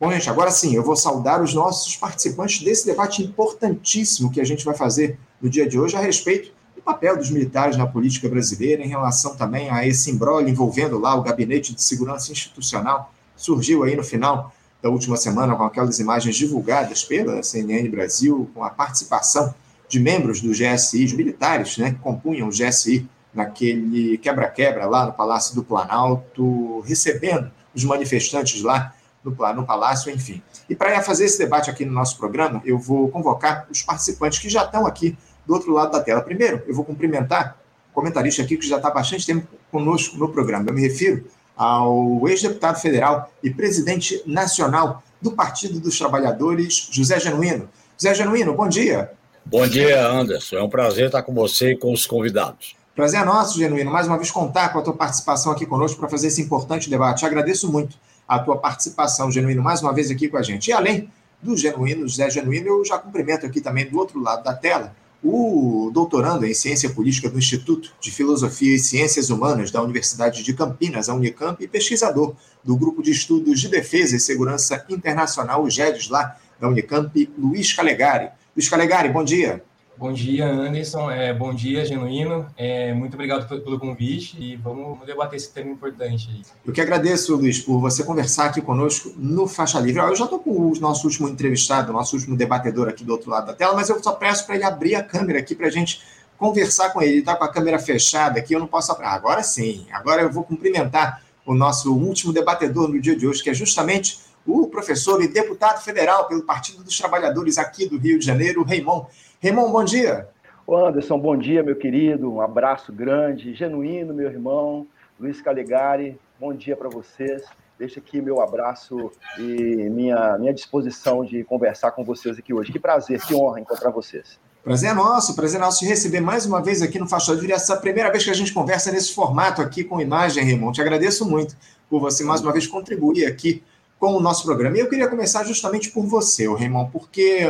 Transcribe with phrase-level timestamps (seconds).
[0.00, 4.44] Bom, gente, agora sim, eu vou saudar os nossos participantes desse debate importantíssimo que a
[4.44, 8.28] gente vai fazer no dia de hoje a respeito do papel dos militares na política
[8.28, 13.82] brasileira, em relação também a esse imbróglio envolvendo lá o Gabinete de Segurança Institucional, surgiu
[13.82, 18.70] aí no final da última semana com aquelas imagens divulgadas pela CNN Brasil, com a
[18.70, 19.52] participação
[19.88, 23.04] de membros do GSI, os militares né, que compunham o GSI
[23.34, 28.94] naquele quebra-quebra lá no Palácio do Planalto, recebendo os manifestantes lá
[29.30, 30.42] no, no Palácio, enfim.
[30.68, 34.48] E para fazer esse debate aqui no nosso programa, eu vou convocar os participantes que
[34.48, 35.16] já estão aqui
[35.46, 36.20] do outro lado da tela.
[36.20, 37.56] Primeiro, eu vou cumprimentar
[37.90, 40.68] o comentarista aqui que já está há bastante tempo conosco no programa.
[40.68, 41.24] Eu me refiro
[41.56, 47.68] ao ex-deputado federal e presidente nacional do Partido dos Trabalhadores, José Genuíno.
[47.98, 49.10] José Genuíno, bom dia.
[49.44, 50.56] Bom dia, Anderson.
[50.56, 52.76] É um prazer estar com você e com os convidados.
[52.94, 56.08] Prazer é nosso, Genuíno, mais uma vez contar com a tua participação aqui conosco para
[56.08, 57.24] fazer esse importante debate.
[57.24, 57.96] agradeço muito
[58.28, 60.68] a tua participação, Genuíno, mais uma vez aqui com a gente.
[60.68, 61.10] E além
[61.42, 65.90] do Genuíno, José Genuíno, eu já cumprimento aqui também do outro lado da tela o
[65.92, 71.08] doutorando em Ciência Política do Instituto de Filosofia e Ciências Humanas da Universidade de Campinas,
[71.08, 76.08] a Unicamp, e pesquisador do Grupo de Estudos de Defesa e Segurança Internacional, o GEDES,
[76.08, 78.30] lá da Unicamp, Luiz Calegari.
[78.56, 79.62] Luiz Calegari, bom dia.
[79.98, 81.10] Bom dia, Anderson.
[81.10, 82.46] É, bom dia, Genuíno.
[82.56, 86.30] É, muito obrigado pelo convite e vamos debater esse tema importante.
[86.32, 86.42] Aí.
[86.64, 90.00] Eu que agradeço, Luiz, por você conversar aqui conosco no Faixa Livre.
[90.00, 93.28] Eu já estou com o nosso último entrevistado, o nosso último debatedor aqui do outro
[93.28, 95.70] lado da tela, mas eu só peço para ele abrir a câmera aqui para a
[95.70, 96.00] gente
[96.36, 97.14] conversar com ele.
[97.14, 98.92] Ele está com a câmera fechada aqui, eu não posso.
[98.92, 103.42] Ah, agora sim, agora eu vou cumprimentar o nosso último debatedor no dia de hoje,
[103.42, 108.18] que é justamente o professor e deputado federal pelo Partido dos Trabalhadores aqui do Rio
[108.18, 109.06] de Janeiro, Raimon.
[109.40, 110.28] Raimon, bom dia.
[110.66, 112.32] Ô Anderson, bom dia, meu querido.
[112.32, 114.84] Um abraço grande, genuíno, meu irmão.
[115.18, 117.44] Luiz Calegari, bom dia para vocês.
[117.78, 122.72] Deixa aqui meu abraço e minha, minha disposição de conversar com vocês aqui hoje.
[122.72, 124.40] Que prazer, que honra encontrar vocês.
[124.64, 127.52] Prazer é nosso, prazer é nosso te receber mais uma vez aqui no Faixa Livre.
[127.52, 130.72] Essa é a primeira vez que a gente conversa nesse formato aqui com imagem, Raimon.
[130.72, 131.56] Te agradeço muito
[131.88, 133.62] por você mais uma vez contribuir aqui
[134.00, 134.76] com o nosso programa.
[134.76, 137.46] E eu queria começar justamente por você, Raimon, porque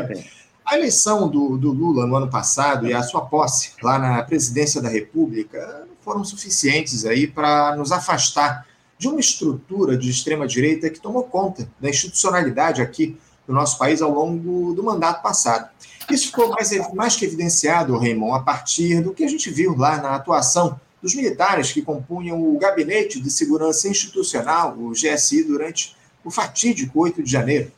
[0.69, 4.83] a eleição do, do, Lula no ano passado e a sua posse lá na presidência
[4.83, 8.67] da República foram suficientes aí para nos afastar
[8.99, 14.13] de uma estrutura de extrema-direita que tomou conta da institucionalidade aqui do nosso país ao
[14.13, 15.71] longo do mandato passado.
[16.11, 19.97] Isso ficou mais, mais que evidenciado, Raymond, a partir do que a gente viu lá
[19.97, 26.31] na atuação dos militares que compunham o Gabinete de Segurança Institucional, o GSI, durante o
[26.31, 27.73] fatídico 8 de janeiro.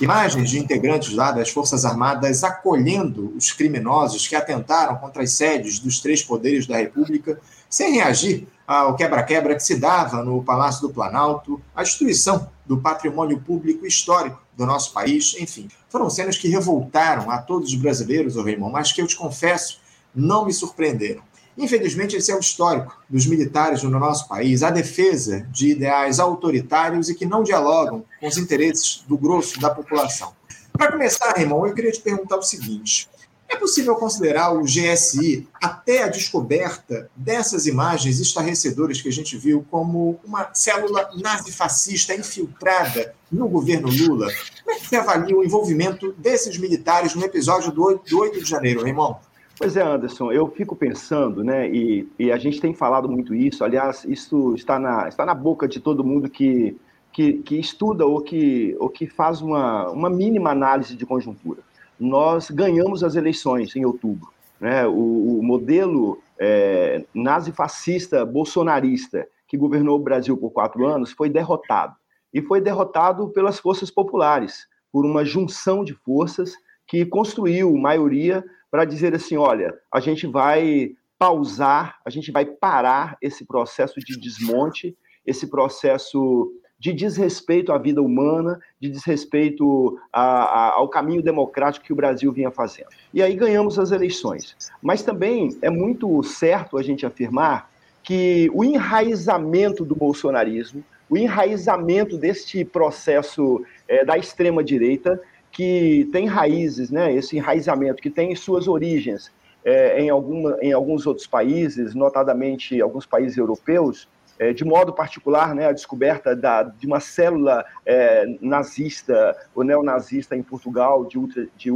[0.00, 5.78] Imagens de integrantes lá das Forças Armadas acolhendo os criminosos que atentaram contra as sedes
[5.78, 10.92] dos três poderes da República, sem reagir ao quebra-quebra que se dava no Palácio do
[10.92, 15.68] Planalto, a destruição do patrimônio público histórico do nosso país, enfim.
[15.88, 19.80] Foram cenas que revoltaram a todos os brasileiros, ô Raymond, mas que eu te confesso,
[20.14, 21.22] não me surpreenderam.
[21.56, 27.08] Infelizmente, esse é o histórico dos militares no nosso país, a defesa de ideais autoritários
[27.08, 30.34] e que não dialogam com os interesses do grosso da população.
[30.72, 33.08] Para começar, Raimon, eu queria te perguntar o seguinte:
[33.48, 39.64] é possível considerar o GSI, até a descoberta dessas imagens estarrecedoras que a gente viu,
[39.70, 44.30] como uma célula nazifascista infiltrada no governo Lula?
[44.64, 48.42] Como é que você avalia o envolvimento desses militares no episódio do 8, do 8
[48.42, 49.14] de janeiro, Raimon?
[49.58, 53.64] Pois é, Anderson, eu fico pensando, né, e, e, a gente tem falado muito isso,
[53.64, 56.76] aliás, isso está na, está na boca de todo mundo que,
[57.10, 61.62] que, que estuda ou que, ou que faz uma, uma mínima análise de conjuntura.
[61.98, 64.28] Nós ganhamos as eleições em outubro.
[64.60, 64.86] Né?
[64.86, 71.94] O, o modelo é, nazifascista bolsonarista que governou o Brasil por quatro anos foi derrotado.
[72.34, 76.54] E foi derrotado pelas forças populares, por uma junção de forças
[76.86, 78.44] que construiu maioria
[78.76, 84.20] para dizer assim: olha, a gente vai pausar, a gente vai parar esse processo de
[84.20, 84.94] desmonte,
[85.24, 91.92] esse processo de desrespeito à vida humana, de desrespeito a, a, ao caminho democrático que
[91.94, 92.88] o Brasil vinha fazendo.
[93.14, 94.54] E aí ganhamos as eleições.
[94.82, 97.70] Mas também é muito certo a gente afirmar
[98.02, 105.18] que o enraizamento do bolsonarismo, o enraizamento deste processo é, da extrema-direita,
[105.56, 109.32] que tem raízes, né, esse enraizamento, que tem suas origens
[109.64, 114.06] é, em, alguma, em alguns outros países, notadamente alguns países europeus,
[114.38, 120.36] é, de modo particular, né, a descoberta da, de uma célula é, nazista ou neonazista
[120.36, 121.70] em Portugal, de, ultra, de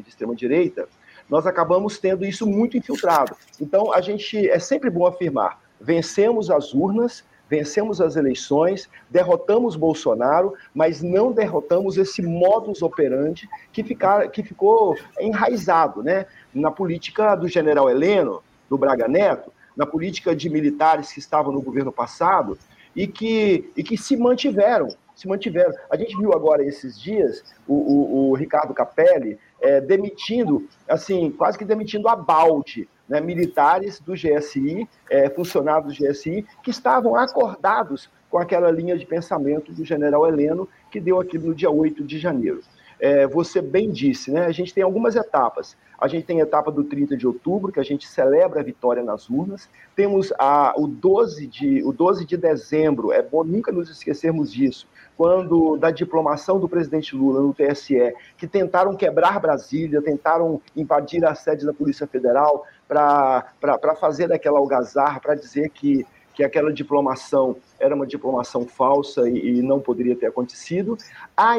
[0.00, 0.88] de extrema-direita,
[1.28, 3.34] nós acabamos tendo isso muito infiltrado.
[3.60, 10.54] Então, a gente é sempre bom afirmar: vencemos as urnas, vencemos as eleições, derrotamos Bolsonaro,
[10.74, 17.48] mas não derrotamos esse modus operandi que, ficar, que ficou enraizado né, na política do
[17.48, 22.58] general Heleno, do Braga Neto, na política de militares que estavam no governo passado
[22.94, 24.88] e que, e que se mantiveram.
[25.14, 25.72] Se mantiveram.
[25.90, 31.56] A gente viu agora esses dias o, o, o Ricardo Capelli é, demitindo, assim, quase
[31.56, 38.10] que demitindo a balde né, militares do GSI, é, funcionários do GSI, que estavam acordados
[38.30, 42.18] com aquela linha de pensamento do general Heleno, que deu aquilo no dia 8 de
[42.18, 42.60] janeiro.
[43.00, 44.46] É, você bem disse, né?
[44.46, 45.76] A gente tem algumas etapas.
[45.98, 49.02] A gente tem a etapa do 30 de outubro, que a gente celebra a vitória
[49.02, 49.68] nas urnas.
[49.94, 54.86] Temos a, o, 12 de, o 12 de dezembro, é bom nunca nos esquecermos disso,
[55.16, 61.34] quando da diplomação do presidente Lula no TSE, que tentaram quebrar Brasília, tentaram invadir a
[61.34, 67.94] sede da Polícia Federal para fazer aquela algazarra, para dizer que, que aquela diplomação era
[67.94, 70.96] uma diplomação falsa e, e não poderia ter acontecido.
[71.36, 71.56] A,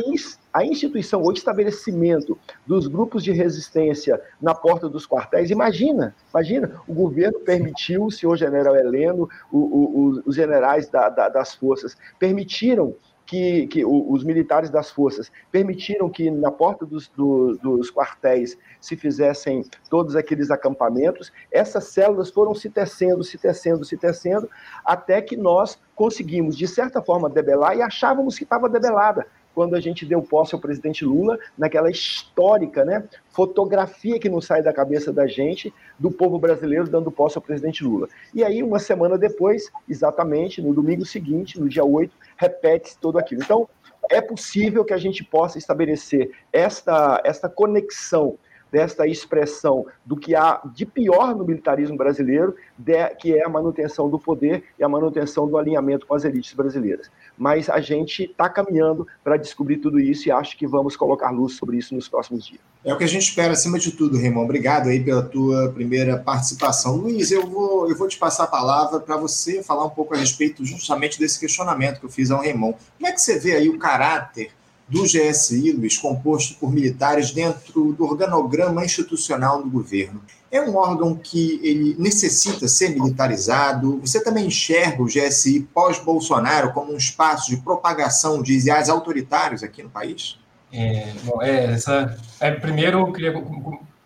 [0.54, 6.94] a instituição, o estabelecimento dos grupos de resistência na porta dos quartéis, imagina, imagina, o
[6.94, 12.96] governo permitiu, o senhor general Heleno, o, o, os generais da, da, das forças, permitiram
[13.30, 18.98] que, que os militares das forças permitiram que na porta dos, do, dos quartéis se
[18.98, 24.50] fizessem todos aqueles acampamentos, essas células foram se tecendo, se tecendo, se tecendo,
[24.84, 29.28] até que nós conseguimos, de certa forma, debelar e achávamos que estava debelada
[29.60, 34.64] quando a gente deu posse ao presidente Lula, naquela histórica né, fotografia que não sai
[34.64, 38.08] da cabeça da gente, do povo brasileiro dando posse ao presidente Lula.
[38.34, 43.42] E aí, uma semana depois, exatamente, no domingo seguinte, no dia 8, repete-se tudo aquilo.
[43.44, 43.68] Então,
[44.10, 48.38] é possível que a gente possa estabelecer esta, esta conexão
[48.72, 54.10] desta expressão do que há de pior no militarismo brasileiro, de, que é a manutenção
[54.10, 57.10] do poder e a manutenção do alinhamento com as elites brasileiras.
[57.38, 61.54] Mas a gente está caminhando para descobrir tudo isso e acho que vamos colocar luz
[61.54, 62.62] sobre isso nos próximos dias.
[62.84, 64.46] É o que a gente espera, acima de tudo, Raymond.
[64.46, 66.96] Obrigado aí pela tua primeira participação.
[66.96, 70.18] Luiz, eu vou, eu vou te passar a palavra para você falar um pouco a
[70.18, 72.78] respeito justamente desse questionamento que eu fiz ao Raymond.
[72.98, 74.52] Como é que você vê aí o caráter
[74.90, 80.22] do GSI, Luiz, composto por militares dentro do organograma institucional do governo.
[80.52, 84.00] É um órgão que ele necessita ser militarizado.
[84.00, 89.84] Você também enxerga o GSI pós-Bolsonaro como um espaço de propagação de ideais autoritários aqui
[89.84, 90.40] no país?
[90.74, 93.34] É, bom, é, essa, é, primeiro, eu queria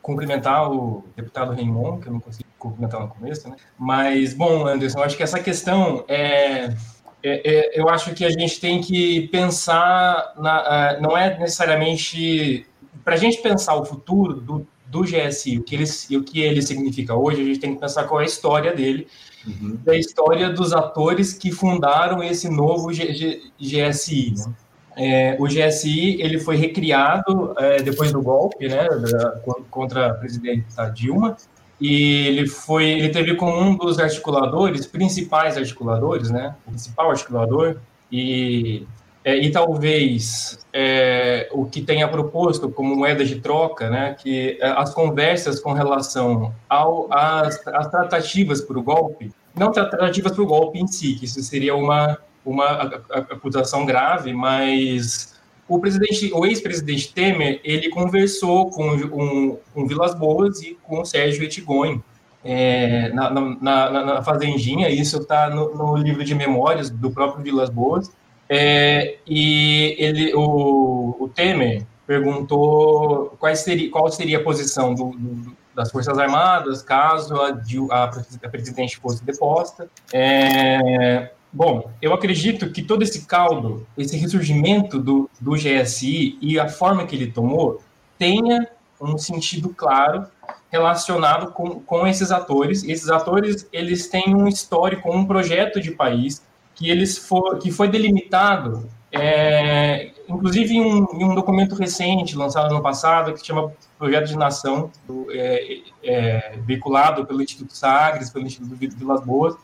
[0.02, 3.56] cumprimentar o deputado Raimon, que eu não consegui cumprimentar no começo, né?
[3.78, 6.74] Mas, bom, Anderson, acho que essa questão é,
[7.24, 12.66] é, é, eu acho que a gente tem que pensar, na, uh, não é necessariamente.
[13.04, 16.62] Para a gente pensar o futuro do, do GSI, o que, ele, o que ele
[16.62, 19.08] significa hoje, a gente tem que pensar qual é a história dele,
[19.48, 19.78] uhum.
[19.84, 24.34] da história dos atores que fundaram esse novo G, G, GSI.
[24.38, 24.54] Né?
[24.96, 29.31] É, o GSI ele foi recriado é, depois do golpe né, da,
[29.72, 31.36] contra a presidenta Dilma,
[31.84, 37.76] e ele foi, ele teve como um dos articuladores, principais articuladores, né, o principal articulador,
[38.10, 38.88] e,
[39.22, 44.68] é, e talvez é, o que tenha proposto como moeda de troca, né, que é,
[44.68, 50.48] as conversas com relação ao, às, às tratativas para o golpe, não tratativas para o
[50.48, 52.66] golpe em si, que isso seria uma, uma
[53.12, 55.33] acusação grave, mas
[55.75, 61.44] o presidente, o ex-presidente Temer, ele conversou com, um, Vilas Boas e com o Sérgio
[61.44, 62.03] Etigonho
[62.44, 67.44] é, na, na, na, na, Fazendinha, isso está no, no, livro de memórias do próprio
[67.44, 68.12] Vilas Boas,
[68.50, 75.56] é, e ele, o, o, Temer perguntou qual seria, qual seria a posição do, do,
[75.74, 77.58] das Forças Armadas caso a,
[77.92, 85.00] a, a presidente fosse deposta, é, Bom, eu acredito que todo esse caldo, esse ressurgimento
[85.00, 87.79] do, do GSI e a forma que ele tomou,
[88.17, 88.67] tenha
[89.00, 90.25] um sentido claro
[90.72, 92.83] relacionado com, com esses atores.
[92.83, 96.43] Esses atores, eles têm um histórico, um projeto de país
[96.74, 102.74] que eles for, que foi delimitado, é, inclusive em um, em um, documento recente lançado
[102.74, 104.89] no passado que chama Projeto de Nação,
[105.29, 109.55] é, é, veiculado pelo Instituto Sagres, pelo Instituto Vilas Boas.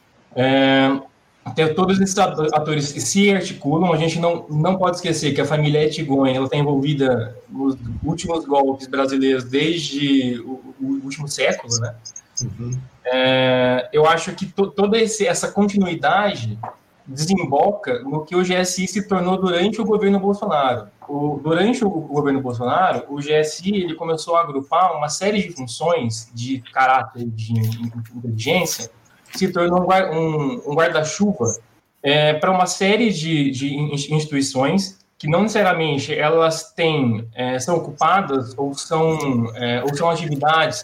[1.49, 5.83] Até todos esses atores se articulam, a gente não, não pode esquecer que a família
[5.83, 11.95] Etigonha ela está envolvida nos últimos golpes brasileiros desde o, o último século, né?
[12.41, 12.79] Uhum.
[13.05, 16.57] É, eu acho que to, toda esse, essa continuidade
[17.05, 20.87] desemboca no que o GSI se tornou durante o governo Bolsonaro.
[21.07, 26.29] O, durante o governo Bolsonaro, o GSI ele começou a agrupar uma série de funções
[26.33, 27.53] de caráter de
[28.15, 28.91] inteligência
[29.33, 31.45] se tornou um, guarda-chuva
[32.01, 38.53] é, para uma série de, de instituições que não necessariamente elas têm, é, são ocupadas
[38.57, 40.81] ou são, é, ou são atividades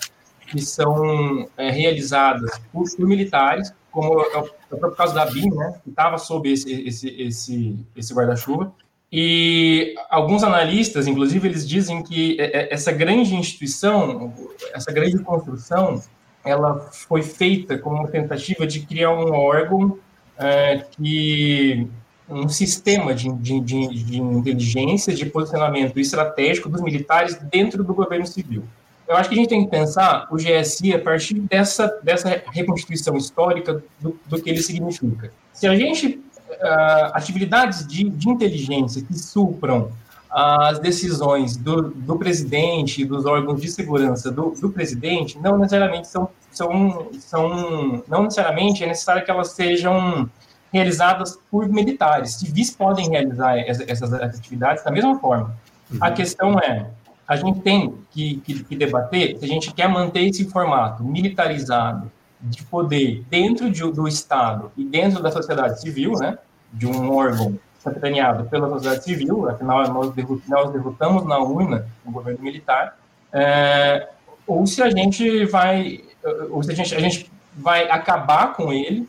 [0.48, 5.80] que são é, realizadas por, por, militares, como é o próprio caso da BIM, né,
[5.84, 8.74] que estava sob esse, esse, esse, esse guarda-chuva.
[9.12, 14.34] E alguns analistas, inclusive, eles dizem que é, é, essa grande instituição,
[14.74, 16.04] essa grande construção,
[16.46, 19.98] ela foi feita como uma tentativa de criar um órgão
[20.38, 21.88] é, que
[22.30, 28.25] um sistema de, de, de, de, inteligência, de posicionamento estratégico dos militares dentro do governo
[28.25, 28.64] civil.
[29.08, 33.16] Eu acho que a gente tem que pensar o GSI a partir dessa, dessa reconstituição
[33.16, 35.32] histórica do, do que ele significa.
[35.54, 39.92] Se a gente, uh, atividades de, de inteligência que supram
[40.38, 46.10] as decisões do, do presidente e dos órgãos de segurança do, do presidente, não necessariamente
[46.10, 50.30] são, são, são, não necessariamente é necessário que elas sejam
[50.74, 52.34] realizadas por militares.
[52.34, 55.56] Civis podem realizar essas atividades da mesma forma.
[55.89, 56.00] Uhum.
[56.01, 56.89] A questão é,
[57.25, 62.12] a gente tem que, que, que, debater se a gente quer manter esse formato militarizado
[62.42, 66.38] de poder dentro de, do Estado e dentro da sociedade civil, né,
[66.74, 72.98] de um órgão capitaneado pela sociedade civil, afinal nós, derrotamos na urna o governo militar,
[73.32, 74.10] é,
[74.46, 76.01] ou se a gente vai,
[76.50, 79.08] ou se a gente, a gente vai acabar com ele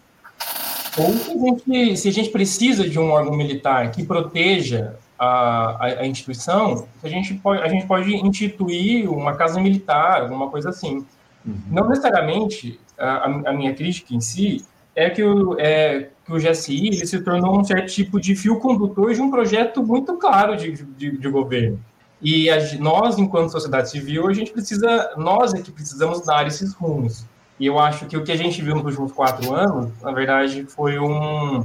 [0.99, 5.77] ou se a, gente, se a gente precisa de um órgão militar que proteja a,
[5.79, 10.71] a, a, instituição, a gente, pode, a gente pode instituir uma casa militar, alguma coisa
[10.71, 11.05] assim.
[11.45, 11.61] Uhum.
[11.71, 14.65] Não necessariamente a, a, minha crítica em si
[14.97, 18.59] é que o, é, que o GSI ele se tornou um certo tipo de fio
[18.59, 21.79] condutor de um projeto muito claro de, de, de governo.
[22.21, 22.49] E
[22.79, 27.27] nós, enquanto sociedade civil, a gente precisa, nós é que precisamos dar esses rumos.
[27.61, 30.65] E eu acho que o que a gente viu nos últimos quatro anos, na verdade,
[30.65, 31.59] foi um,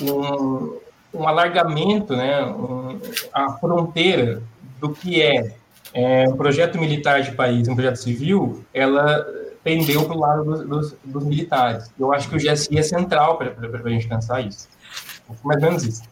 [0.00, 0.78] um,
[1.12, 3.00] um alargamento, né, um,
[3.32, 4.40] a fronteira
[4.80, 5.54] do que é,
[5.92, 9.26] é, um projeto militar de país, um projeto civil, ela
[9.68, 11.90] pendeu para o lado dos, dos, dos, militares.
[11.98, 14.68] Eu acho que o GSI é central para a gente pensar isso.
[15.44, 16.02] Mais ou menos isso.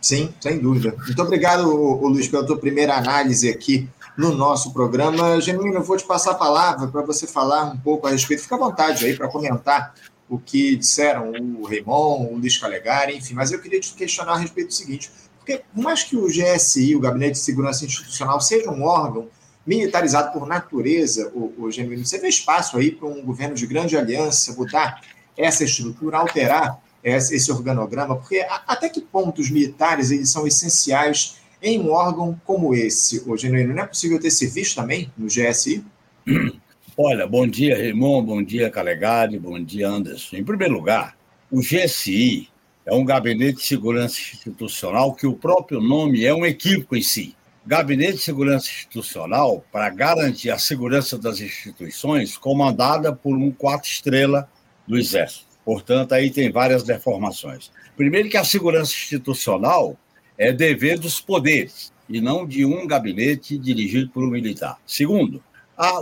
[0.00, 0.94] Sim, sem dúvida.
[0.98, 5.40] Muito obrigado, Luiz, pela tua primeira análise aqui no nosso programa.
[5.40, 8.42] Genuíno, eu vou te passar a palavra para você falar um pouco a respeito.
[8.42, 9.94] Fica à vontade aí para comentar
[10.28, 14.38] o que disseram o Raymond, o Luiz Calegari, enfim, mas eu queria te questionar a
[14.38, 18.70] respeito do seguinte, porque por mais que o GSI, o Gabinete de Segurança Institucional, seja
[18.70, 19.28] um órgão
[19.66, 23.96] militarizado por natureza, o, o Genuíno, você vê espaço aí para um governo de grande
[23.96, 25.00] aliança mudar
[25.36, 31.80] essa estrutura, alterar esse organograma, porque até que ponto os militares eles são essenciais em
[31.80, 35.84] um órgão como esse, o Genuíno, não é possível ter serviço também no GSI?
[36.96, 40.36] Olha, bom dia, Raimon, bom dia, Calegari, bom dia, Anderson.
[40.36, 41.16] Em primeiro lugar,
[41.50, 42.48] o GSI
[42.84, 47.34] é um gabinete de segurança institucional que o próprio nome é um equívoco em si.
[47.64, 54.48] Gabinete de Segurança Institucional para garantir a segurança das instituições, comandada por um quatro estrela
[54.86, 55.46] do Exército.
[55.64, 57.70] Portanto, aí tem várias deformações.
[57.96, 59.96] Primeiro que a segurança institucional
[60.36, 64.78] é dever dos poderes e não de um gabinete dirigido por um militar.
[64.84, 65.42] Segundo,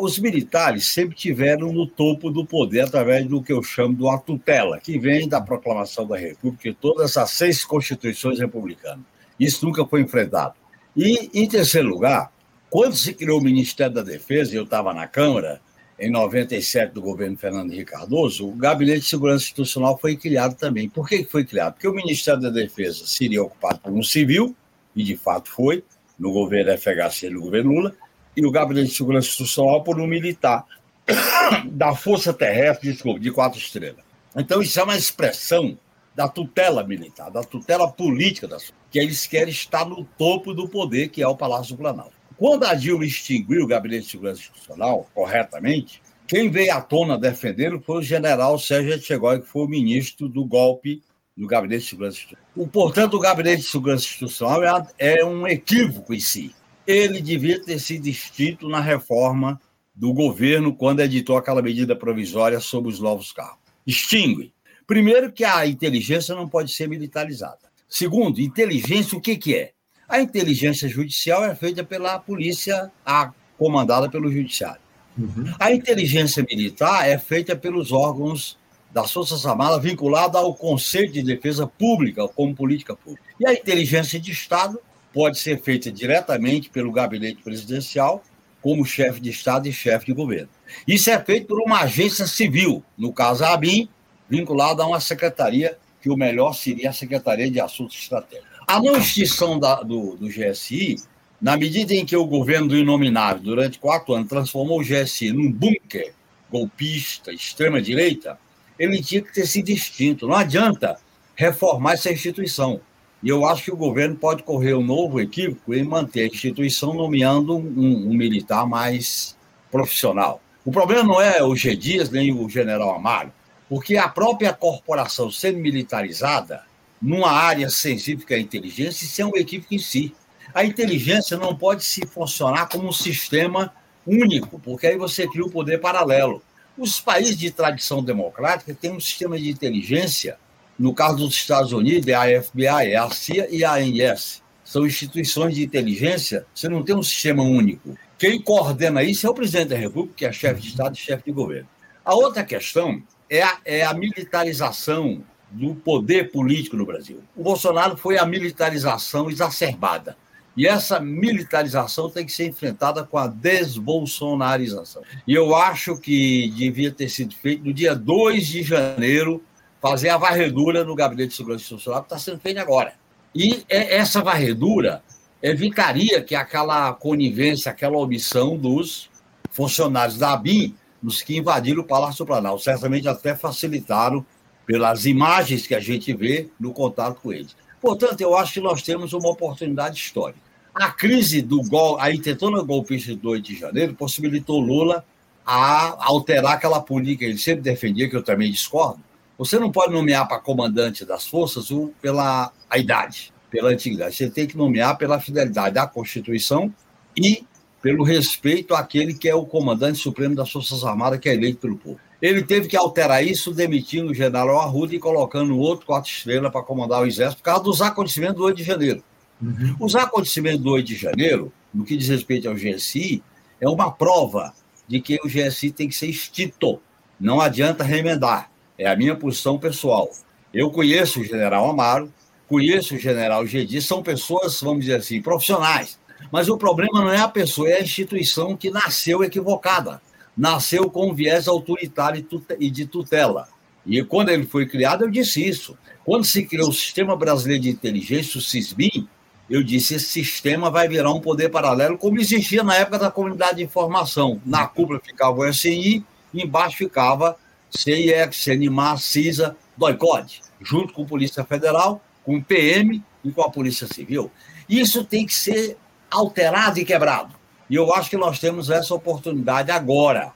[0.00, 4.18] os militares sempre tiveram no topo do poder através do que eu chamo de uma
[4.18, 9.04] tutela, que vem da proclamação da República e todas as seis constituições republicanas.
[9.38, 10.54] Isso nunca foi enfrentado.
[11.02, 12.30] E, em terceiro lugar,
[12.68, 15.58] quando se criou o Ministério da Defesa, e eu estava na Câmara,
[15.98, 20.90] em 97, do governo Fernando Henrique Cardoso, o Gabinete de Segurança Institucional foi criado também.
[20.90, 21.72] Por que foi criado?
[21.72, 24.54] Porque o Ministério da Defesa seria ocupado por um civil,
[24.94, 25.82] e de fato foi,
[26.18, 27.94] no governo FHC e no governo Lula,
[28.36, 30.66] e o Gabinete de Segurança Institucional por um militar
[31.64, 34.04] da Força Terrestre, desculpa, de quatro estrelas.
[34.36, 35.78] Então, isso é uma expressão
[36.14, 38.58] da tutela militar, da tutela política da
[38.90, 42.12] que eles querem estar no topo do poder, que é o Palácio do Planalto.
[42.36, 47.80] Quando a Dilma extinguiu o Gabinete de Segurança Institucional, corretamente, quem veio à tona defendendo
[47.80, 51.02] foi o general Sérgio Etchegói, que foi o ministro do golpe
[51.36, 52.68] no Gabinete de Segurança Institucional.
[52.72, 54.62] Portanto, o Gabinete de Segurança Institucional
[54.98, 56.54] é, é um equívoco em si.
[56.86, 59.60] Ele devia ter sido extinto na reforma
[59.94, 63.58] do governo quando editou aquela medida provisória sobre os novos carros.
[63.86, 64.52] Extingue.
[64.86, 67.69] Primeiro, que a inteligência não pode ser militarizada.
[67.90, 69.72] Segundo, inteligência, o que, que é?
[70.08, 74.80] A inteligência judicial é feita pela polícia a, comandada pelo judiciário.
[75.18, 75.52] Uhum.
[75.58, 78.56] A inteligência militar é feita pelos órgãos
[78.92, 83.24] das Forças Armadas vinculada ao Conselho de Defesa Pública como política pública.
[83.38, 84.80] E a inteligência de Estado
[85.12, 88.22] pode ser feita diretamente pelo gabinete presidencial
[88.62, 90.48] como chefe de Estado e chefe de governo.
[90.86, 93.88] Isso é feito por uma agência civil, no caso a ABIN,
[94.28, 98.48] vinculada a uma secretaria que o melhor seria a Secretaria de Assuntos Estratégicos.
[98.66, 100.96] A não extinção da, do, do GSI,
[101.40, 105.50] na medida em que o governo do Inominável, durante quatro anos, transformou o GSI num
[105.50, 106.12] bunker
[106.50, 108.38] golpista, extrema-direita,
[108.78, 110.26] ele tinha que ter sido extinto.
[110.26, 110.98] Não adianta
[111.34, 112.80] reformar essa instituição.
[113.22, 116.94] E eu acho que o governo pode correr um novo equívoco em manter a instituição
[116.94, 119.36] nomeando um, um militar mais
[119.70, 120.40] profissional.
[120.64, 121.76] O problema não é o G.
[121.76, 123.32] Dias nem o general Amaro,
[123.70, 126.64] porque a própria corporação sendo militarizada,
[127.00, 130.12] numa área sensível que é a inteligência, isso é um equívoco em si.
[130.52, 133.72] A inteligência não pode se funcionar como um sistema
[134.04, 136.42] único, porque aí você cria um poder paralelo.
[136.76, 140.36] Os países de tradição democrática têm um sistema de inteligência
[140.76, 144.42] no caso dos Estados Unidos, é a FBI, é a CIA e a ANS.
[144.64, 147.96] São instituições de inteligência, você não tem um sistema único.
[148.18, 151.24] Quem coordena isso é o presidente da República, que é chefe de Estado e chefe
[151.26, 151.68] de governo.
[152.04, 157.22] A outra questão é a, é a militarização do poder político no Brasil.
[157.36, 160.16] O Bolsonaro foi a militarização exacerbada.
[160.56, 165.02] E essa militarização tem que ser enfrentada com a desbolsonarização.
[165.26, 169.42] E eu acho que devia ter sido feito no dia 2 de janeiro
[169.80, 172.94] fazer a varredura no gabinete de segurança institucional, que está sendo feita agora.
[173.34, 175.02] E é, essa varredura
[175.42, 179.08] evitaria que aquela conivência, aquela omissão dos
[179.50, 184.24] funcionários da ABIN, nos que invadiram o Palácio Planalto, certamente até facilitaram
[184.66, 187.56] pelas imagens que a gente vê no contato com eles.
[187.80, 190.40] Portanto, eu acho que nós temos uma oportunidade histórica.
[190.74, 195.04] A crise do golpe, a intentona golpista de 2 de janeiro possibilitou Lula
[195.44, 199.02] a alterar aquela política que ele sempre defendia, que eu também discordo,
[199.36, 201.68] você não pode nomear para comandante das forças
[202.00, 204.14] pela a idade, pela antiguidade.
[204.14, 206.72] Você tem que nomear pela fidelidade à Constituição
[207.16, 207.46] e
[207.82, 211.76] pelo respeito àquele que é o comandante supremo das Forças Armadas, que é eleito pelo
[211.76, 211.98] povo.
[212.20, 216.62] Ele teve que alterar isso, demitindo o general Arruda e colocando outro quatro estrelas para
[216.62, 219.02] comandar o exército, por causa dos acontecimentos do 8 de janeiro.
[219.40, 219.76] Uhum.
[219.80, 223.22] Os acontecimentos do 8 de janeiro, no que diz respeito ao GSI,
[223.58, 224.52] é uma prova
[224.86, 226.80] de que o GSI tem que ser extinto.
[227.18, 228.50] Não adianta remendar.
[228.76, 230.10] É a minha posição pessoal.
[230.52, 232.12] Eu conheço o general Amaro,
[232.48, 235.99] conheço o general Gedi, são pessoas, vamos dizer assim, profissionais.
[236.30, 240.00] Mas o problema não é a pessoa, é a instituição que nasceu equivocada.
[240.36, 242.26] Nasceu com um viés autoritário
[242.58, 243.48] e de tutela.
[243.84, 245.76] E quando ele foi criado, eu disse isso.
[246.04, 249.08] Quando se criou o Sistema Brasileiro de Inteligência, o SISBIM,
[249.48, 253.56] eu disse: esse sistema vai virar um poder paralelo, como existia na época da comunidade
[253.56, 254.40] de informação.
[254.46, 257.36] Na cúpula ficava o SNI, embaixo ficava
[257.70, 263.50] CIEX, CNMA, CISA, DOICOD, junto com a Polícia Federal, com o PM e com a
[263.50, 264.30] Polícia Civil.
[264.68, 265.76] Isso tem que ser
[266.10, 267.34] alterado e quebrado.
[267.68, 270.32] E eu acho que nós temos essa oportunidade agora.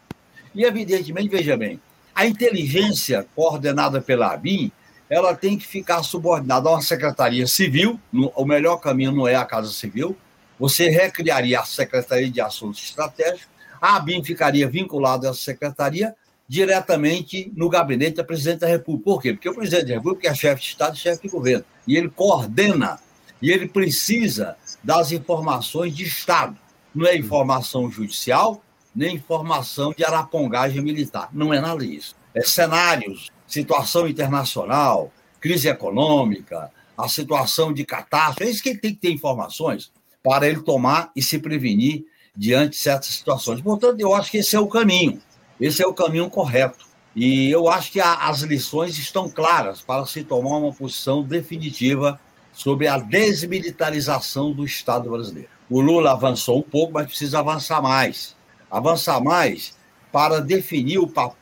[0.55, 1.81] E, evidentemente, veja bem,
[2.15, 4.71] a inteligência coordenada pela ABIN,
[5.11, 9.45] ela tem que ficar subordinada a uma secretaria civil, o melhor caminho não é a
[9.45, 10.17] Casa Civil,
[10.59, 13.49] você recriaria a Secretaria de Assuntos Estratégicos,
[13.81, 16.15] a ABIN ficaria vinculada a essa secretaria,
[16.49, 19.05] diretamente no gabinete da presidente da República.
[19.05, 19.33] Por quê?
[19.33, 21.65] Porque o presidente da República é chefe de Estado e chefe de governo.
[21.87, 22.99] E ele coordena,
[23.43, 26.57] e ele precisa das informações de Estado.
[26.95, 28.63] Não é informação judicial,
[28.95, 31.31] nem informação de arapongagem militar.
[31.33, 32.15] Não é nada disso.
[32.35, 38.45] É cenários, situação internacional, crise econômica, a situação de catástrofe.
[38.45, 39.91] É isso que ele tem que ter informações
[40.23, 42.05] para ele tomar e se prevenir
[42.37, 43.61] diante de certas situações.
[43.61, 45.21] Portanto, eu acho que esse é o caminho.
[45.61, 46.87] Esse é o caminho correto.
[47.17, 52.21] E eu acho que a, as lições estão claras para se tomar uma posição definitiva
[52.55, 55.49] sobre a desmilitarização do Estado brasileiro.
[55.69, 58.37] O Lula avançou um pouco, mas precisa avançar mais.
[58.71, 59.77] Avançar mais
[60.13, 61.01] para definir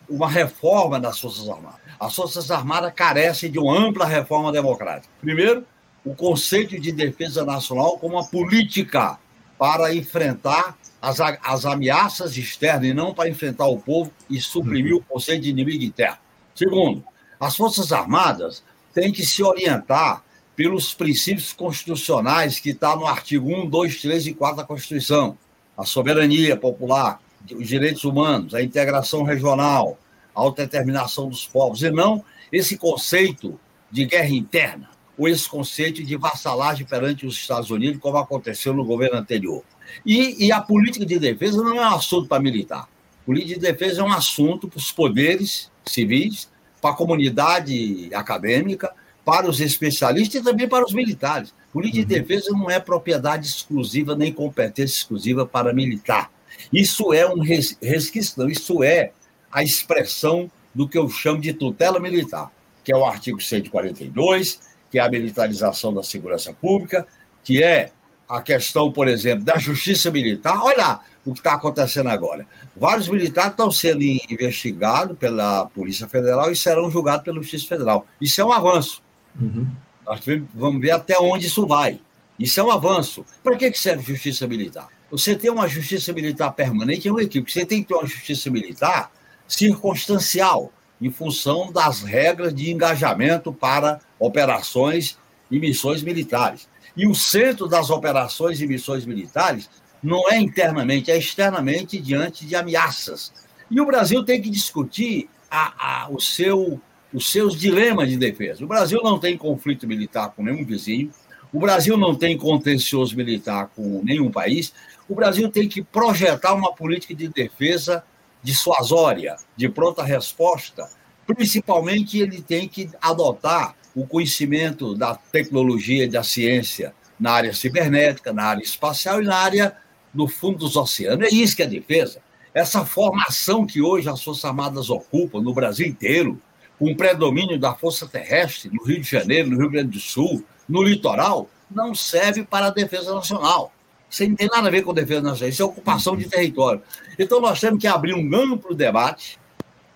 [0.08, 1.80] uma reforma das Forças Armadas.
[2.00, 5.12] As Forças Armadas carecem de uma ampla reforma democrática.
[5.20, 5.66] Primeiro,
[6.04, 9.18] o conceito de defesa nacional como uma política
[9.58, 15.02] para enfrentar as, as ameaças externas e não para enfrentar o povo e suprimir o
[15.02, 16.18] conceito de inimigo interno.
[16.54, 17.04] Segundo,
[17.38, 23.68] as Forças Armadas têm que se orientar pelos princípios constitucionais que está no artigo 1,
[23.68, 25.36] 2, 3 e 4 da Constituição.
[25.76, 27.20] A soberania popular,
[27.56, 29.98] os direitos humanos, a integração regional,
[30.34, 33.58] a autodeterminação dos povos, e não esse conceito
[33.90, 38.84] de guerra interna, ou esse conceito de vassalagem perante os Estados Unidos, como aconteceu no
[38.84, 39.62] governo anterior.
[40.04, 42.88] E, e a política de defesa não é um assunto para militar.
[43.24, 48.92] Política de defesa é um assunto para os poderes civis, para a comunidade acadêmica,
[49.24, 51.54] para os especialistas e também para os militares.
[51.72, 52.08] Política uhum.
[52.08, 56.30] de defesa não é propriedade exclusiva nem competência exclusiva para militar.
[56.72, 59.12] Isso é um resquício, isso é
[59.50, 62.50] a expressão do que eu chamo de tutela militar.
[62.84, 67.06] que é o artigo 142, que é a militarização da segurança pública,
[67.44, 67.92] que é
[68.28, 70.60] a questão, por exemplo, da justiça militar.
[70.60, 72.46] Olha o que está acontecendo agora.
[72.76, 78.06] Vários militares estão sendo investigados pela Polícia Federal e serão julgados pela Justiça Federal.
[78.20, 79.02] Isso é um avanço.
[79.40, 79.66] Uhum.
[80.04, 80.20] Nós
[80.54, 82.00] vamos ver até onde isso vai.
[82.38, 83.24] Isso é um avanço.
[83.42, 84.88] Para que serve justiça militar?
[85.10, 87.50] Você tem uma justiça militar permanente é um equipe.
[87.50, 89.12] Você tem que ter uma justiça militar
[89.46, 95.18] circunstancial, em função das regras de engajamento para operações
[95.50, 96.68] e missões militares.
[96.96, 99.68] E o centro das operações e missões militares
[100.02, 103.32] não é internamente, é externamente diante de ameaças.
[103.70, 106.80] E o Brasil tem que discutir a, a, o seu,
[107.12, 108.64] os seus dilemas de defesa.
[108.64, 111.10] O Brasil não tem conflito militar com nenhum vizinho,
[111.52, 114.72] o Brasil não tem contencioso militar com nenhum país.
[115.06, 118.02] O Brasil tem que projetar uma política de defesa
[118.42, 120.88] dissuasória, de pronta resposta.
[121.26, 128.32] Principalmente, ele tem que adotar o conhecimento da tecnologia e da ciência na área cibernética,
[128.32, 129.76] na área espacial e na área
[130.12, 131.26] do fundo dos oceanos.
[131.26, 132.20] É isso que é defesa.
[132.54, 136.40] Essa formação que hoje as Forças Armadas ocupam no Brasil inteiro,
[136.82, 140.44] com o predomínio da Força Terrestre no Rio de Janeiro, no Rio Grande do Sul,
[140.68, 143.72] no litoral, não serve para a defesa nacional.
[144.10, 146.82] Isso não tem nada a ver com defesa nacional, isso é ocupação de território.
[147.16, 149.38] Então, nós temos que abrir um amplo debate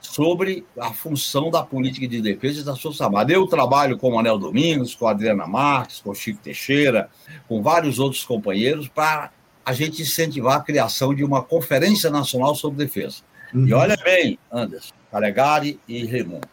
[0.01, 3.35] sobre a função da política de defesa da Forças Armadas.
[3.35, 7.11] Eu trabalho com o Manel Domingos, com a Adriana Marques, com o Chico Teixeira,
[7.49, 9.33] com vários outros companheiros, para
[9.64, 13.25] a gente incentivar a criação de uma Conferência Nacional sobre Defesa.
[13.53, 13.66] Uhum.
[13.66, 16.46] E olha bem, Anderson, Calegari e Raimundo,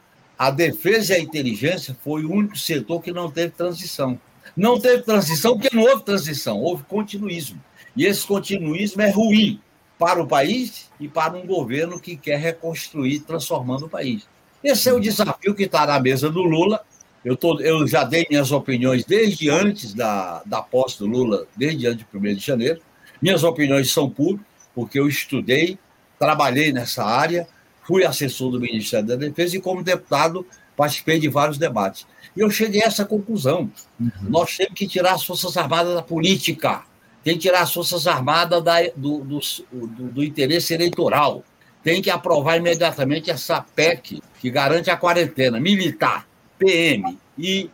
[0.44, 4.20] a defesa e a inteligência foi o único setor que não teve transição.
[4.58, 7.64] Não teve transição porque não houve transição, houve continuismo.
[7.96, 9.62] E esse continuismo é ruim
[9.98, 14.28] para o país e para um governo que quer reconstruir, transformando o país.
[14.62, 16.84] Esse é o desafio que está na mesa do Lula.
[17.24, 21.88] Eu, tô, eu já dei minhas opiniões desde antes da, da posse do Lula, desde
[21.88, 22.82] antes de 1 de janeiro.
[23.22, 25.80] Minhas opiniões são públicas, porque eu estudei,
[26.20, 27.48] trabalhei nessa área,
[27.84, 32.06] fui assessor do Ministério da Defesa e, como deputado, participei de vários debates.
[32.36, 33.72] E eu cheguei a essa conclusão.
[34.00, 34.12] Uhum.
[34.24, 36.84] Nós temos que tirar as Forças Armadas da política,
[37.24, 39.40] tem que tirar as Forças Armadas da, do, do,
[39.72, 41.44] do, do, interesse eleitoral,
[41.84, 47.70] tem que aprovar imediatamente essa PEC que garante a quarentena militar, PM e,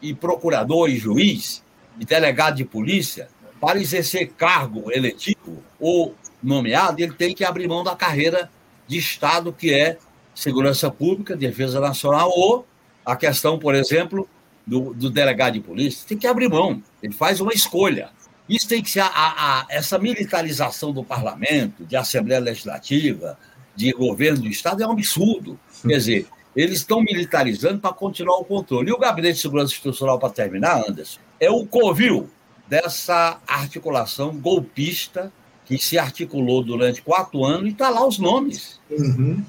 [0.00, 1.62] e procurador e juiz
[1.98, 3.28] e delegado de polícia
[3.60, 8.50] para exercer cargo eletivo ou nomeado, ele tem que abrir mão da carreira
[8.90, 9.98] de Estado, que é
[10.34, 12.66] segurança pública, defesa nacional ou
[13.06, 14.28] a questão, por exemplo,
[14.66, 18.10] do, do, delegado de polícia, tem que abrir mão, ele faz uma escolha.
[18.48, 23.38] Isso tem que ser a, a, a, essa militarização do parlamento, de Assembleia Legislativa,
[23.76, 25.58] de governo do Estado, é um absurdo.
[25.82, 26.26] Quer dizer,
[26.56, 28.90] eles estão militarizando para continuar o controle.
[28.90, 32.28] E o Gabinete de Segurança Institucional, para terminar, Anderson, é o covil
[32.68, 35.32] dessa articulação golpista
[35.70, 38.80] que se articulou durante quatro anos e está lá os nomes.
[38.90, 39.40] Uhum.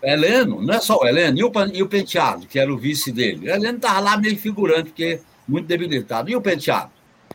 [0.00, 3.10] Heleno, não é só o Heleno, e o, e o Penteado, que era o vice
[3.10, 3.48] dele.
[3.48, 6.30] O Heleno estava lá meio figurante, porque muito debilitado.
[6.30, 6.92] E o Penteado?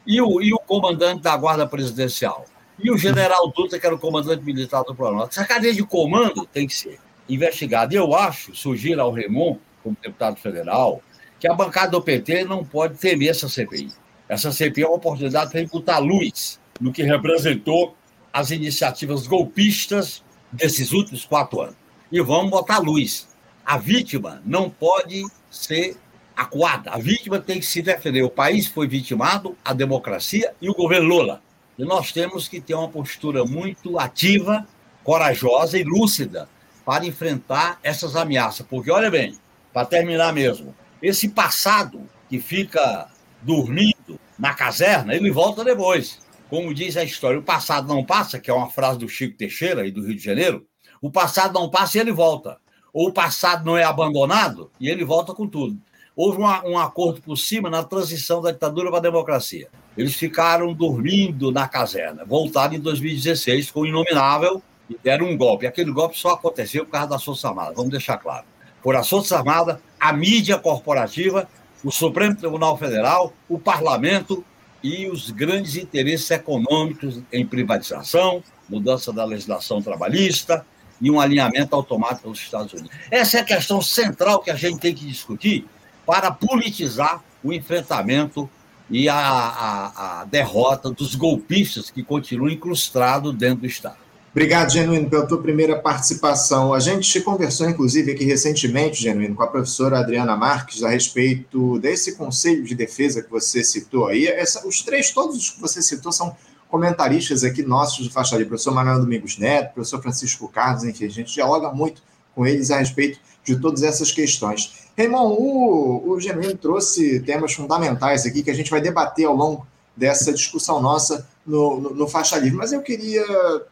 [0.07, 2.45] E o, e o comandante da Guarda Presidencial?
[2.81, 5.37] E o general Dutra, que era o comandante militar do Planalto?
[5.37, 6.97] Essa cadeia de comando tem que ser
[7.27, 7.93] investigada.
[7.93, 11.03] Eu acho, sugiro ao Remon, como deputado federal,
[11.41, 13.91] que a bancada do PT não pode temer essa CPI.
[14.29, 17.97] Essa CPI é uma oportunidade para botar luz no que representou
[18.33, 21.75] as iniciativas golpistas desses últimos quatro anos.
[22.11, 23.27] E vamos botar luz.
[23.65, 25.95] A vítima não pode ser
[26.35, 26.91] acuada.
[26.91, 28.23] A vítima tem que se defender.
[28.23, 31.41] O país foi vitimado, a democracia e o governo Lula.
[31.77, 34.67] E nós temos que ter uma postura muito ativa,
[35.03, 36.49] corajosa e lúcida
[36.85, 38.65] para enfrentar essas ameaças.
[38.67, 39.37] Porque, olha bem,
[39.73, 43.07] para terminar mesmo, esse passado que fica
[43.41, 46.19] dormindo na caserna, ele volta depois.
[46.49, 49.85] Como diz a história, o passado não passa, que é uma frase do Chico Teixeira
[49.85, 50.65] e do Rio de Janeiro.
[51.01, 52.57] O passado não passa e ele volta.
[52.91, 55.77] Ou o passado não é abandonado e ele volta com tudo.
[56.15, 59.69] Houve uma, um acordo por cima na transição da ditadura para a democracia.
[59.95, 62.25] Eles ficaram dormindo na caserna.
[62.25, 65.67] Voltaram em 2016 com o Inominável e deram um golpe.
[65.67, 68.45] Aquele golpe só aconteceu por causa das Forças Armadas, vamos deixar claro.
[68.81, 71.47] Por as Forças Armadas, a mídia corporativa,
[71.83, 74.43] o Supremo Tribunal Federal, o parlamento
[74.83, 80.65] e os grandes interesses econômicos em privatização, mudança da legislação trabalhista
[81.01, 82.91] e um alinhamento automático dos Estados Unidos.
[83.09, 85.65] Essa é a questão central que a gente tem que discutir
[86.05, 88.49] para politizar o enfrentamento
[88.89, 94.08] e a, a, a derrota dos golpistas que continuam incrustados dentro do Estado.
[94.31, 96.71] Obrigado, Genuíno, pela tua primeira participação.
[96.71, 102.15] A gente conversou, inclusive, aqui recentemente, Genuíno, com a professora Adriana Marques, a respeito desse
[102.15, 104.27] conselho de defesa que você citou aí.
[104.27, 106.35] Essa, os três, todos os que você citou, são
[106.69, 111.33] comentaristas aqui nossos do Faixa professor Manuel Domingos Neto, professor Francisco Carlos, enfim, a gente
[111.33, 112.03] dialoga muito
[112.35, 114.87] com eles a respeito de todas essas questões.
[114.95, 119.65] Raimon, o, o Genuíno trouxe temas fundamentais aqui que a gente vai debater ao longo
[119.99, 122.57] dessa discussão nossa no, no, no, Faixa Livre.
[122.57, 123.23] Mas eu queria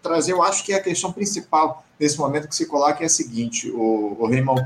[0.03, 3.71] trazer, eu acho que a questão principal nesse momento que se coloca é a seguinte,
[3.71, 4.57] o, o Raimon.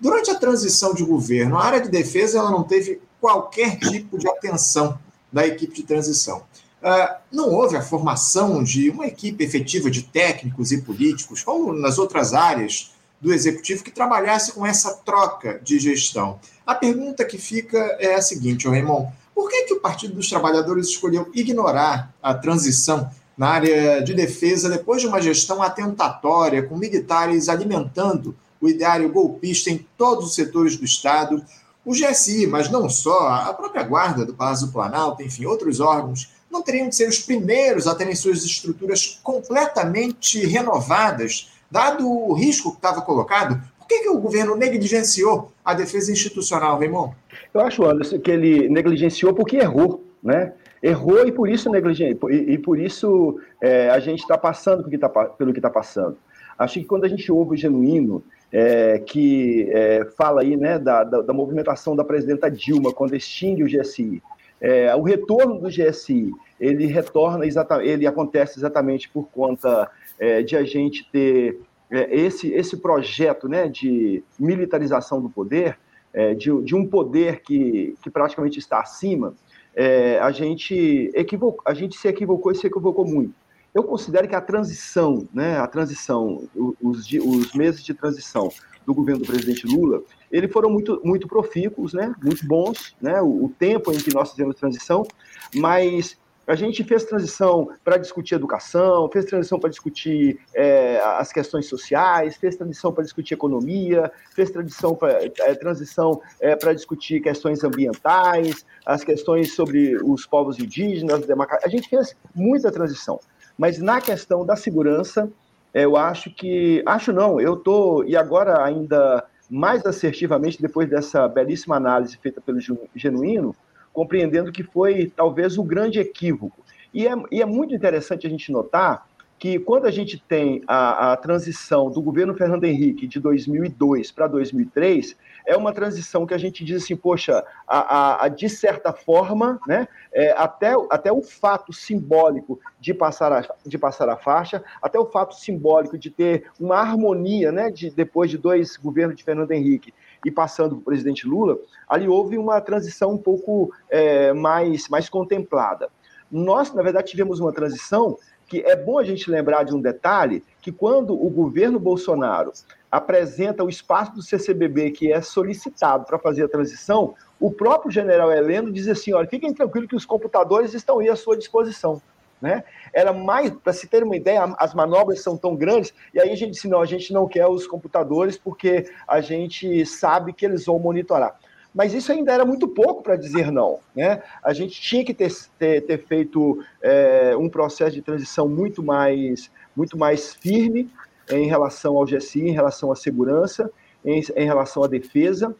[0.00, 4.28] Durante a transição de governo, a área de defesa ela não teve qualquer tipo de
[4.28, 4.96] atenção
[5.32, 6.44] da equipe de transição.
[6.80, 11.98] Uh, não houve a formação de uma equipe efetiva de técnicos e políticos, como nas
[11.98, 16.38] outras áreas do executivo, que trabalhasse com essa troca de gestão.
[16.64, 20.88] A pergunta que fica é a seguinte, Raimon: por que, que o Partido dos Trabalhadores
[20.88, 27.48] escolheu ignorar a transição na área de defesa depois de uma gestão atentatória, com militares
[27.48, 31.40] alimentando o ideário golpista em todos os setores do Estado?
[31.84, 36.32] O GSI, mas não só, a própria Guarda do Palácio do Planalto, enfim, outros órgãos
[36.50, 42.72] não teriam de ser os primeiros a terem suas estruturas completamente renovadas, dado o risco
[42.72, 43.62] que estava colocado?
[43.78, 47.14] Por que, que o governo negligenciou a defesa institucional, Raymond?
[47.52, 50.52] Eu acho, Anderson, que ele negligenciou porque errou, né?
[50.82, 54.90] Errou e por isso negligenciou, e, e por isso é, a gente está passando pelo
[54.90, 56.16] que está está passando.
[56.58, 58.22] Acho que quando a gente ouve o Genuíno,
[58.52, 63.62] é, que é, fala aí né, da, da, da, movimentação da presidenta Dilma quando extingue
[63.62, 64.22] o GSI,
[64.60, 70.56] é, o retorno do GSI, ele retorna exatamente, ele acontece exatamente por conta é, de
[70.56, 75.78] a gente ter é, esse, esse projeto né, de militarização do poder,
[76.12, 79.34] é, de, de, um poder que, que praticamente está acima,
[79.74, 83.34] é, a, gente equivocou, a gente se equivocou e se equivocou muito.
[83.74, 86.48] Eu considero que a transição, né, a transição,
[86.80, 88.50] os, os meses de transição
[88.86, 93.44] do governo do presidente Lula, eles foram muito, muito profícuos, né, muito bons, né, o,
[93.44, 95.06] o tempo em que nós fizemos transição,
[95.54, 101.66] mas a gente fez transição para discutir educação, fez transição para discutir é, as questões
[101.66, 107.62] sociais, fez transição para discutir economia, fez transição para é, transição é, para discutir questões
[107.62, 111.20] ambientais, as questões sobre os povos indígenas,
[111.62, 113.20] a gente fez muita transição.
[113.58, 115.30] Mas na questão da segurança,
[115.74, 121.76] eu acho que acho não, eu tô e agora ainda mais assertivamente depois dessa belíssima
[121.76, 122.58] análise feita pelo
[122.94, 123.54] Genuíno,
[123.98, 126.64] compreendendo que foi talvez o grande equívoco.
[126.94, 131.12] E é, e é muito interessante a gente notar que quando a gente tem a,
[131.12, 136.38] a transição do governo Fernando Henrique de 2002 para 2003, é uma transição que a
[136.38, 141.20] gente diz assim, poxa, a, a, a de certa forma, né, é, até, até o
[141.20, 146.44] fato simbólico de passar, a, de passar a faixa, até o fato simbólico de ter
[146.60, 149.92] uma harmonia, né, de, depois de dois governos de Fernando Henrique,
[150.24, 155.08] e passando para o presidente Lula, ali houve uma transição um pouco é, mais, mais
[155.08, 155.88] contemplada.
[156.30, 160.42] Nós, na verdade, tivemos uma transição que é bom a gente lembrar de um detalhe,
[160.60, 162.52] que quando o governo Bolsonaro
[162.90, 168.32] apresenta o espaço do CCBB que é solicitado para fazer a transição, o próprio general
[168.32, 172.00] Heleno diz assim, olha, fiquem tranquilos que os computadores estão aí à sua disposição.
[172.40, 172.62] Né?
[172.92, 176.36] Era mais, para se ter uma ideia, as manobras são tão grandes, e aí a
[176.36, 180.64] gente disse: não, a gente não quer os computadores porque a gente sabe que eles
[180.64, 181.36] vão monitorar.
[181.74, 183.78] Mas isso ainda era muito pouco para dizer não.
[183.94, 184.22] Né?
[184.42, 189.50] A gente tinha que ter, ter, ter feito é, um processo de transição muito mais,
[189.76, 190.90] muito mais firme
[191.30, 193.70] em relação ao GSI, em relação à segurança,
[194.04, 195.54] em, em relação à defesa,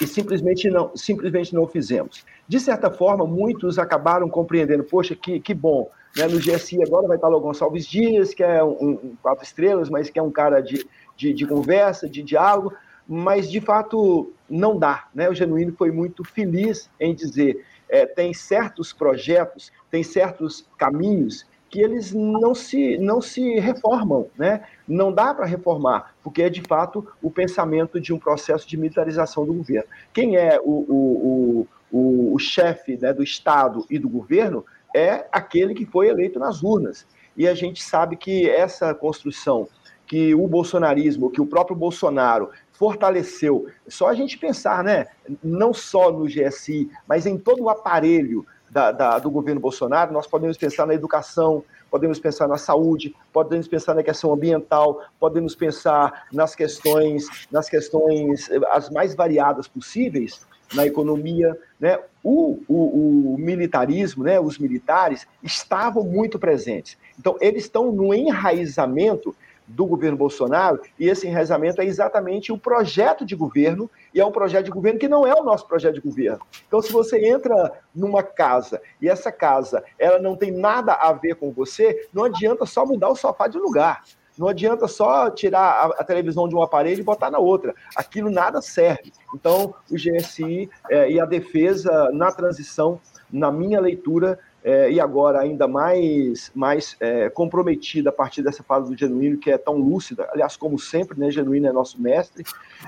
[0.00, 2.24] e simplesmente não, simplesmente não fizemos.
[2.46, 6.26] De certa forma, muitos acabaram compreendendo, poxa, que, que bom, né?
[6.26, 10.10] No GSI agora vai estar o Gonçalves Dias, que é um, um, quatro estrelas, mas
[10.10, 12.74] que é um cara de, de, de, conversa, de diálogo,
[13.08, 15.08] mas de fato não dá.
[15.14, 15.28] Né?
[15.28, 21.80] O Genuíno foi muito feliz em dizer é, tem certos projetos, tem certos caminhos que
[21.80, 24.62] eles não se, não se reformam, né?
[24.86, 29.46] Não dá para reformar, porque é de fato o pensamento de um processo de militarização
[29.46, 29.88] do governo.
[30.12, 35.26] Quem é o, o, o, o, o chefe né, do Estado e do governo é
[35.32, 37.06] aquele que foi eleito nas urnas.
[37.36, 39.68] E a gente sabe que essa construção
[40.12, 45.06] que o bolsonarismo, que o próprio Bolsonaro fortaleceu, só a gente pensar, né,
[45.42, 50.26] não só no GSI, mas em todo o aparelho da, da, do governo Bolsonaro, nós
[50.26, 56.26] podemos pensar na educação, podemos pensar na saúde, podemos pensar na questão ambiental, podemos pensar
[56.30, 61.58] nas questões, nas questões as mais variadas possíveis, na economia.
[61.78, 61.98] Né?
[62.22, 66.96] O, o, o militarismo, né, os militares, estavam muito presentes.
[67.18, 69.34] Então, eles estão no enraizamento
[69.66, 74.32] do governo Bolsonaro, e esse enraizamento é exatamente o projeto de governo, e é um
[74.32, 76.40] projeto de governo que não é o nosso projeto de governo.
[76.66, 81.36] Então, se você entra numa casa e essa casa ela não tem nada a ver
[81.36, 84.02] com você, não adianta só mudar o sofá de lugar.
[84.38, 87.74] Não adianta só tirar a, a televisão de um aparelho e botar na outra.
[87.96, 89.12] Aquilo nada serve.
[89.34, 95.40] Então, o GSI é, e a defesa na transição, na minha leitura, é, e agora
[95.40, 100.28] ainda mais, mais é, comprometida a partir dessa fase do Genuíno, que é tão lúcida,
[100.32, 102.44] aliás, como sempre, né, Genuíno é nosso mestre,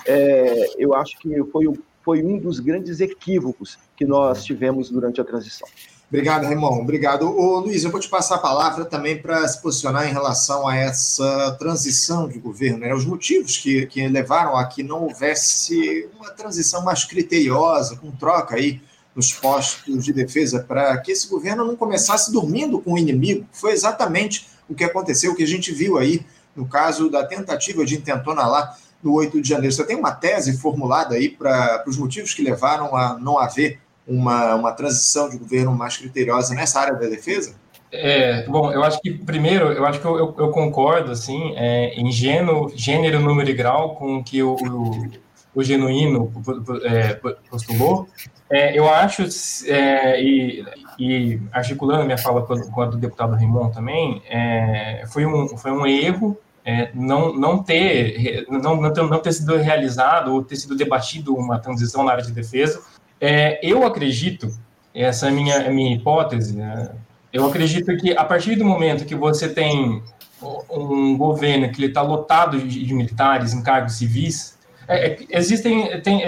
[0.07, 1.67] é, eu acho que foi,
[2.03, 5.69] foi um dos grandes equívocos que nós tivemos durante a transição.
[6.09, 6.81] Obrigado, Raimon.
[6.81, 7.27] Obrigado.
[7.27, 10.77] Ô, Luiz, eu vou te passar a palavra também para se posicionar em relação a
[10.77, 12.95] essa transição de governo, né?
[12.95, 18.57] os motivos que, que levaram a que não houvesse uma transição mais criteriosa, com troca
[18.57, 18.81] aí
[19.15, 23.47] nos postos de defesa, para que esse governo não começasse dormindo com o inimigo.
[23.53, 27.85] Foi exatamente o que aconteceu, o que a gente viu aí no caso da tentativa
[27.85, 29.75] de intentona lá no 8 de janeiro.
[29.75, 34.55] Você tem uma tese formulada aí para os motivos que levaram a não haver uma,
[34.55, 37.55] uma transição de governo mais criteriosa nessa área da defesa?
[37.91, 41.95] É, bom, eu acho que, primeiro, eu acho que eu, eu, eu concordo, assim, é,
[41.95, 45.09] em gênero, gênero, número e grau com que o, o,
[45.55, 46.33] o Genuíno
[46.83, 47.15] é,
[47.49, 48.09] postulou,
[48.51, 49.23] é, eu acho,
[49.69, 50.65] é, e,
[50.99, 55.71] e, articulando minha fala com, com a do deputado Raimon também, é, foi, um, foi
[55.71, 60.57] um erro é, não, não, ter, não, não, ter, não ter sido realizado ou ter
[60.57, 62.83] sido debatido uma transição na área de defesa.
[63.21, 64.49] É, eu acredito,
[64.95, 66.91] essa é a minha, a minha hipótese, né,
[67.33, 70.03] eu acredito que a partir do momento que você tem
[70.71, 76.23] um governo que está lotado de, de, militares em cargos civis, é, existem tem,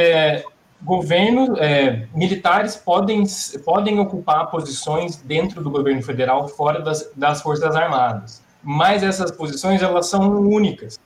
[0.82, 3.24] governo, é, militares podem,
[3.64, 9.82] podem ocupar posições dentro do governo federal fora das, das Forças Armadas, mas essas posições
[9.82, 10.98] elas são únicas.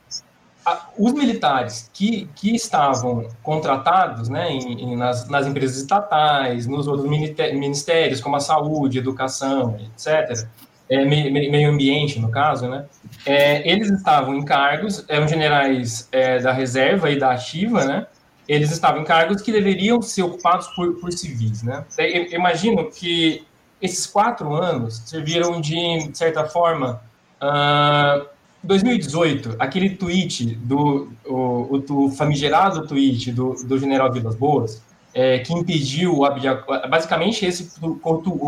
[0.98, 7.08] Os militares que, que estavam contratados né, em, em, nas, nas empresas estatais, nos outros
[7.08, 10.46] ministérios, como a saúde, educação, etc.,
[10.88, 12.84] é, meio ambiente, no caso, né?
[13.24, 18.06] É, eles estavam em cargos, eram generais é, da reserva e da ativa, né?
[18.50, 21.84] eles estavam em cargos que deveriam ser ocupados por, por civis, né?
[21.96, 23.46] Eu imagino que
[23.80, 27.00] esses quatro anos serviram de, de certa forma,
[27.40, 28.26] uh,
[28.62, 35.52] 2018, aquele tweet do o, o, famigerado tweet do, do general Vilas Boas, é, que
[35.52, 37.98] impediu o basicamente esse o,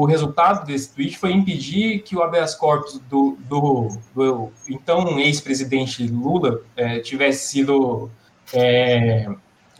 [0.01, 6.07] o resultado desse tweet foi impedir que o habeas corpus do, do, do então ex-presidente
[6.07, 8.09] Lula é, tivesse sido
[8.53, 9.29] é,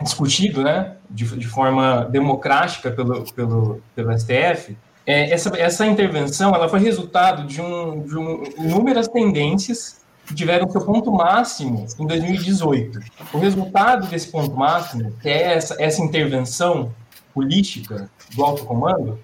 [0.03, 6.69] discutido né, de, de forma democrática pelo, pelo, pelo STF, é, essa, essa intervenção ela
[6.69, 10.02] foi resultado de, um, de um, inúmeras tendências
[10.33, 13.01] que tiveram seu ponto máximo em 2018.
[13.33, 16.93] O resultado desse ponto máximo, que é essa, essa intervenção
[17.35, 19.19] política do alto comando,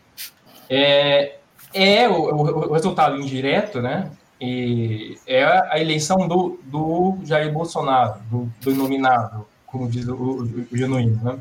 [0.69, 1.37] é,
[1.73, 4.11] é o, o, o resultado indireto, né?
[4.41, 10.43] E é a eleição do, do Jair Bolsonaro, do, do inominado como diz o, o,
[10.73, 11.39] o Genuíno, né?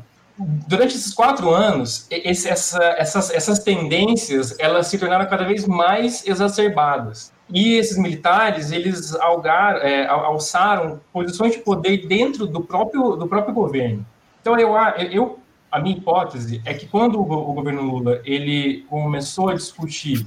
[0.68, 6.24] Durante esses quatro anos, esse, essa, essas, essas tendências elas se tornaram cada vez mais
[6.24, 7.32] exacerbadas.
[7.50, 13.54] E esses militares, eles algar, é, alçaram posições de poder dentro do próprio, do próprio
[13.54, 14.04] governo.
[14.40, 14.74] Então, eu,
[15.10, 15.38] eu,
[15.70, 20.26] a minha hipótese é que quando o, governo Lula ele começou a discutir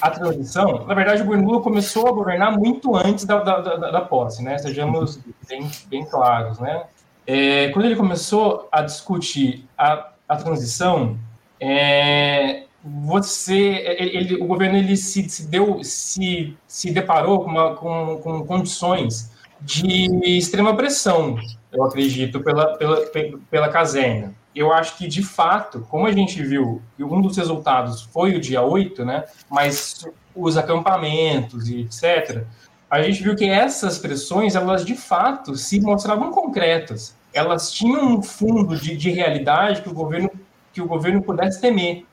[0.00, 3.90] a transição, na verdade, o governo Lula começou a governar muito antes da, da, da,
[3.90, 4.56] da posse, né?
[4.58, 6.84] Sejamos bem, bem claros, né?
[7.26, 11.18] É, quando ele começou a discutir a, a transição,
[11.58, 18.20] é, você, ele, o governo ele se, se deu, se, se deparou com, uma, com,
[18.22, 21.38] com, condições de extrema pressão,
[21.72, 23.06] eu acredito, pela, pela,
[23.50, 24.34] pela caserna.
[24.54, 28.60] Eu acho que, de fato, como a gente viu, um dos resultados foi o dia
[28.60, 32.44] 8, né, mas os acampamentos e etc.,
[32.90, 37.16] a gente viu que essas pressões, elas de fato se mostravam concretas.
[37.32, 40.30] Elas tinham um fundo de, de realidade que o governo
[40.74, 42.04] que o governo pudesse temer.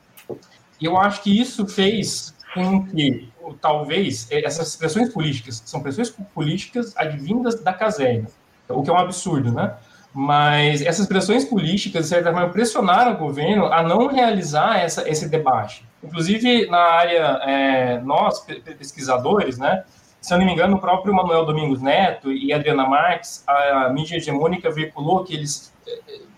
[0.81, 3.29] E eu acho que isso fez com que,
[3.61, 8.27] talvez, essas pressões políticas, são pressões políticas advindas da caserna,
[8.67, 9.75] o que é um absurdo, né?
[10.13, 15.29] Mas essas pressões políticas, de certa forma, pressionaram o governo a não realizar essa, esse
[15.29, 15.85] debate.
[16.03, 18.45] Inclusive, na área, é, nós,
[18.77, 19.85] pesquisadores, né,
[20.19, 24.17] se eu não me engano, o próprio Manuel Domingos Neto e Adriana Marques, a, mídia
[24.17, 25.73] hegemônica veiculou que eles,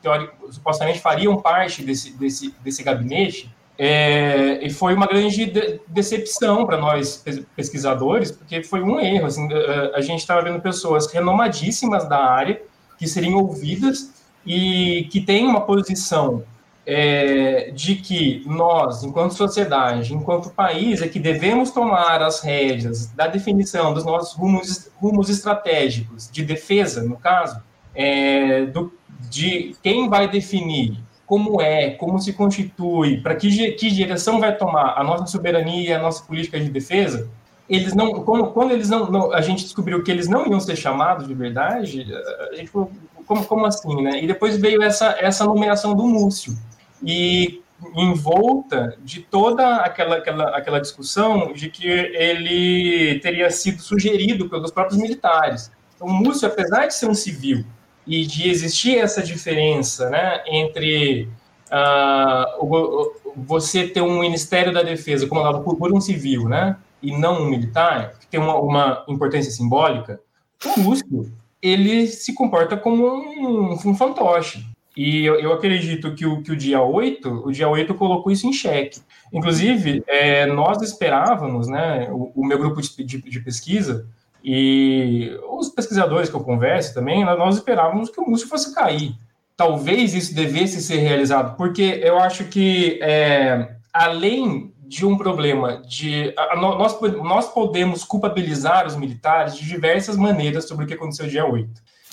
[0.01, 6.65] teórico, supostamente, fariam parte desse, desse, desse gabinete, é, e foi uma grande de decepção
[6.65, 7.23] para nós
[7.55, 9.25] pesquisadores, porque foi um erro.
[9.25, 12.61] Assim, a, a gente estava vendo pessoas renomadíssimas da área
[12.97, 14.11] que seriam ouvidas
[14.45, 16.43] e que têm uma posição
[16.85, 23.25] é, de que nós, enquanto sociedade, enquanto país, é que devemos tomar as rédeas da
[23.25, 27.59] definição dos nossos rumos, rumos estratégicos de defesa, no caso,
[27.95, 28.93] é, do,
[29.29, 34.93] de quem vai definir como é, como se constitui, para que, que direção vai tomar
[34.97, 37.29] a nossa soberania, a nossa política de defesa,
[37.69, 41.27] eles não, quando, eles não, não, a gente descobriu que eles não iam ser chamados
[41.27, 42.05] de verdade,
[42.51, 42.91] a gente falou,
[43.25, 44.21] como, como assim, né?
[44.21, 46.55] E depois veio essa, essa nomeação do Múcio.
[47.01, 47.61] E
[47.95, 54.71] em volta de toda aquela, aquela, aquela discussão de que ele teria sido sugerido pelos
[54.71, 55.71] próprios militares.
[55.95, 57.65] Então, o Múcio, apesar de ser um civil,
[58.05, 61.29] e de existir essa diferença né, entre
[61.71, 67.41] uh, você ter um Ministério da Defesa comandado por, por, um civil né, e não
[67.41, 70.19] um militar, que tem uma, uma importância simbólica,
[70.65, 71.31] o Músculo
[71.61, 74.65] ele se comporta como um, um fantoche.
[74.95, 78.45] E eu, eu, acredito que o, que o dia 8, o dia 8 colocou isso
[78.45, 79.01] em xeque.
[79.31, 84.05] Inclusive, é, nós esperávamos, né, o, o meu grupo de, de, de pesquisa,
[84.43, 89.15] e os pesquisadores que eu converso também, nós esperávamos que o Múcio fosse cair.
[89.55, 96.33] Talvez isso devesse ser realizado, porque eu acho que, é, além de um problema de.
[96.37, 101.45] A, nós, nós podemos culpabilizar os militares de diversas maneiras sobre o que aconteceu dia
[101.45, 101.69] 8.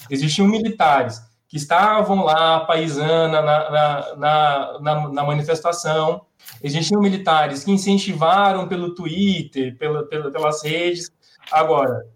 [0.08, 6.22] Existiam militares que estavam lá, paisana, na, na, na, na, manifestação.
[6.62, 11.10] Existiam militares que incentivaram pelo Twitter, pela, pela, pelas redes.
[11.50, 12.06] Agora,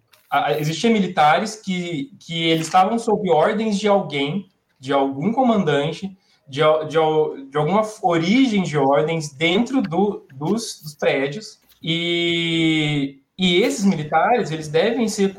[0.58, 6.16] existiam militares que, que eles estavam sob ordens de alguém, de algum comandante,
[6.48, 13.84] de, de, de alguma origem de ordens dentro do, dos, dos prédios, e, e esses
[13.84, 15.34] militares, eles devem ser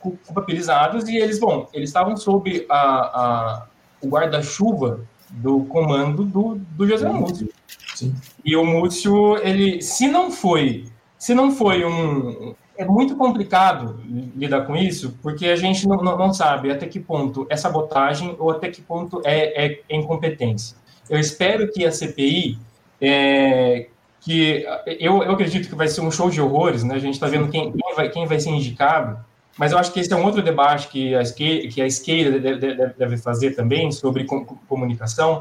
[0.00, 3.66] culpabilizados, e eles, bom, eles estavam sob a, a
[4.02, 7.48] o guarda-chuva do comando do, do José Múcio.
[7.94, 8.14] Sim.
[8.44, 10.86] E o Múcio, ele, se não foi,
[11.18, 14.00] se não foi um, é muito complicado
[14.34, 18.34] lidar com isso, porque a gente não, não, não, sabe até que ponto é sabotagem
[18.38, 20.78] ou até que ponto é, é incompetência.
[21.08, 22.58] Eu espero que a CPI,
[22.98, 23.88] é,
[24.22, 24.64] que
[24.98, 26.94] eu, eu acredito que vai ser um show de horrores, né?
[26.94, 29.22] A gente está vendo quem, quem, vai, quem vai ser indicado,
[29.58, 32.38] mas eu acho que esse é um outro debate que a esquerda, que a esquerda
[32.38, 34.24] deve, deve fazer também sobre
[34.66, 35.38] comunicação.